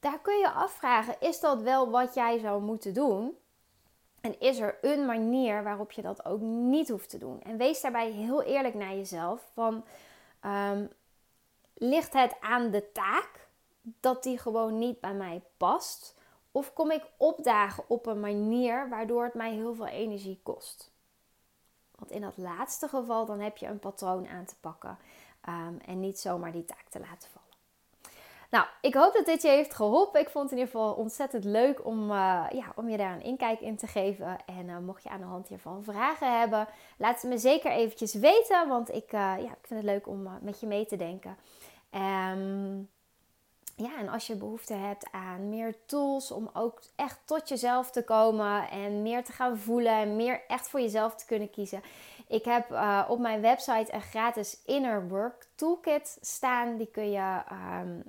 daar 0.00 0.20
kun 0.20 0.38
je 0.38 0.50
afvragen: 0.50 1.16
is 1.20 1.40
dat 1.40 1.62
wel 1.62 1.90
wat 1.90 2.14
jij 2.14 2.38
zou 2.38 2.62
moeten 2.62 2.94
doen? 2.94 3.36
En 4.20 4.40
is 4.40 4.58
er 4.58 4.78
een 4.80 5.06
manier 5.06 5.62
waarop 5.62 5.92
je 5.92 6.02
dat 6.02 6.24
ook 6.24 6.40
niet 6.40 6.88
hoeft 6.88 7.10
te 7.10 7.18
doen? 7.18 7.42
En 7.42 7.56
wees 7.56 7.80
daarbij 7.80 8.10
heel 8.10 8.42
eerlijk 8.42 8.74
naar 8.74 8.94
jezelf. 8.94 9.50
Van, 9.54 9.84
ehm, 10.40 10.86
ligt 11.74 12.12
het 12.12 12.36
aan 12.40 12.70
de 12.70 12.92
taak 12.92 13.48
dat 13.82 14.22
die 14.22 14.38
gewoon 14.38 14.78
niet 14.78 15.00
bij 15.00 15.14
mij 15.14 15.42
past? 15.56 16.16
Of 16.52 16.72
kom 16.72 16.90
ik 16.90 17.04
opdagen 17.16 17.84
op 17.88 18.06
een 18.06 18.20
manier 18.20 18.88
waardoor 18.88 19.24
het 19.24 19.34
mij 19.34 19.52
heel 19.52 19.74
veel 19.74 19.86
energie 19.86 20.40
kost? 20.42 20.90
Want 21.94 22.10
in 22.10 22.20
dat 22.20 22.36
laatste 22.36 22.88
geval 22.88 23.26
dan 23.26 23.40
heb 23.40 23.56
je 23.56 23.66
een 23.66 23.78
patroon 23.78 24.28
aan 24.28 24.44
te 24.44 24.56
pakken. 24.60 24.98
Ehm, 25.40 25.76
en 25.86 26.00
niet 26.00 26.18
zomaar 26.18 26.52
die 26.52 26.64
taak 26.64 26.84
te 26.88 27.00
laten 27.00 27.28
vallen. 27.30 27.47
Nou, 28.50 28.66
ik 28.80 28.94
hoop 28.94 29.12
dat 29.14 29.26
dit 29.26 29.42
je 29.42 29.48
heeft 29.48 29.74
geholpen. 29.74 30.20
Ik 30.20 30.28
vond 30.28 30.50
het 30.50 30.52
in 30.52 30.58
ieder 30.58 30.72
geval 30.72 30.94
ontzettend 30.94 31.44
leuk 31.44 31.84
om, 31.84 32.10
uh, 32.10 32.46
ja, 32.50 32.72
om 32.74 32.88
je 32.88 32.96
daar 32.96 33.12
een 33.12 33.22
inkijk 33.22 33.60
in 33.60 33.76
te 33.76 33.86
geven. 33.86 34.36
En 34.46 34.68
uh, 34.68 34.78
mocht 34.78 35.02
je 35.02 35.08
aan 35.08 35.20
de 35.20 35.26
hand 35.26 35.48
hiervan 35.48 35.84
vragen 35.84 36.38
hebben, 36.38 36.68
laat 36.98 37.22
het 37.22 37.30
me 37.30 37.38
zeker 37.38 37.70
eventjes 37.70 38.14
weten. 38.14 38.68
Want 38.68 38.94
ik, 38.94 39.12
uh, 39.12 39.20
ja, 39.20 39.50
ik 39.50 39.66
vind 39.66 39.80
het 39.80 39.90
leuk 39.90 40.06
om 40.06 40.28
met 40.40 40.60
je 40.60 40.66
mee 40.66 40.86
te 40.86 40.96
denken. 40.96 41.36
Um, 41.90 42.88
ja, 43.76 43.98
en 43.98 44.08
als 44.08 44.26
je 44.26 44.36
behoefte 44.36 44.74
hebt 44.74 45.08
aan 45.10 45.48
meer 45.48 45.74
tools 45.86 46.30
om 46.30 46.50
ook 46.52 46.82
echt 46.96 47.18
tot 47.24 47.48
jezelf 47.48 47.90
te 47.90 48.04
komen 48.04 48.70
en 48.70 49.02
meer 49.02 49.24
te 49.24 49.32
gaan 49.32 49.58
voelen 49.58 49.92
en 49.92 50.16
meer 50.16 50.40
echt 50.48 50.68
voor 50.68 50.80
jezelf 50.80 51.14
te 51.14 51.26
kunnen 51.26 51.50
kiezen. 51.50 51.82
Ik 52.28 52.44
heb 52.44 52.70
uh, 52.70 53.04
op 53.08 53.18
mijn 53.18 53.40
website 53.40 53.94
een 53.94 54.00
gratis 54.00 54.62
Inner 54.64 55.08
Work 55.08 55.46
Toolkit 55.54 56.18
staan. 56.20 56.76
Die 56.76 56.86
kun 56.86 57.10
je, 57.10 57.42
um, 57.80 58.02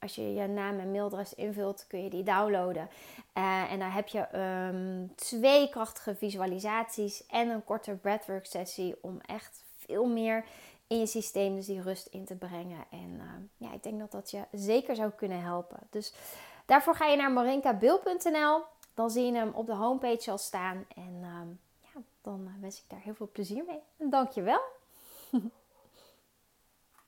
als 0.00 0.14
je 0.14 0.34
je 0.34 0.46
naam 0.46 0.78
en 0.78 0.90
mailadres 0.90 1.34
invult, 1.34 1.84
kun 1.88 2.02
je 2.02 2.10
die 2.10 2.22
downloaden. 2.22 2.88
Uh, 3.34 3.72
en 3.72 3.78
daar 3.78 3.94
heb 3.94 4.08
je 4.08 4.38
um, 4.38 5.14
twee 5.14 5.68
krachtige 5.68 6.14
visualisaties 6.14 7.26
en 7.26 7.48
een 7.48 7.64
korte 7.64 7.94
breathwork 7.94 8.46
sessie 8.46 8.96
om 9.00 9.20
echt 9.20 9.64
veel 9.76 10.06
meer 10.06 10.44
in 10.86 10.98
je 10.98 11.06
systeem 11.06 11.54
dus 11.54 11.66
die 11.66 11.82
rust 11.82 12.06
in 12.06 12.24
te 12.24 12.36
brengen. 12.36 12.84
En 12.90 13.14
uh, 13.14 13.68
ja, 13.68 13.72
ik 13.72 13.82
denk 13.82 13.98
dat 13.98 14.12
dat 14.12 14.30
je 14.30 14.44
zeker 14.52 14.96
zou 14.96 15.10
kunnen 15.10 15.42
helpen. 15.42 15.78
Dus 15.90 16.14
daarvoor 16.66 16.94
ga 16.94 17.06
je 17.06 17.16
naar 17.16 17.32
marinkabil.nl. 17.32 18.62
Dan 18.94 19.10
zie 19.10 19.24
je 19.24 19.32
hem 19.32 19.52
op 19.54 19.66
de 19.66 19.74
homepage 19.74 20.30
al 20.30 20.38
staan. 20.38 20.84
En 20.96 21.14
uh, 21.20 21.40
ja, 21.80 22.00
dan 22.20 22.50
wens 22.60 22.78
ik 22.78 22.84
daar 22.88 23.00
heel 23.02 23.14
veel 23.14 23.28
plezier 23.32 23.64
mee. 23.64 23.80
En 23.96 24.10
dank 24.10 24.30
je 24.30 24.42
wel. 24.42 24.60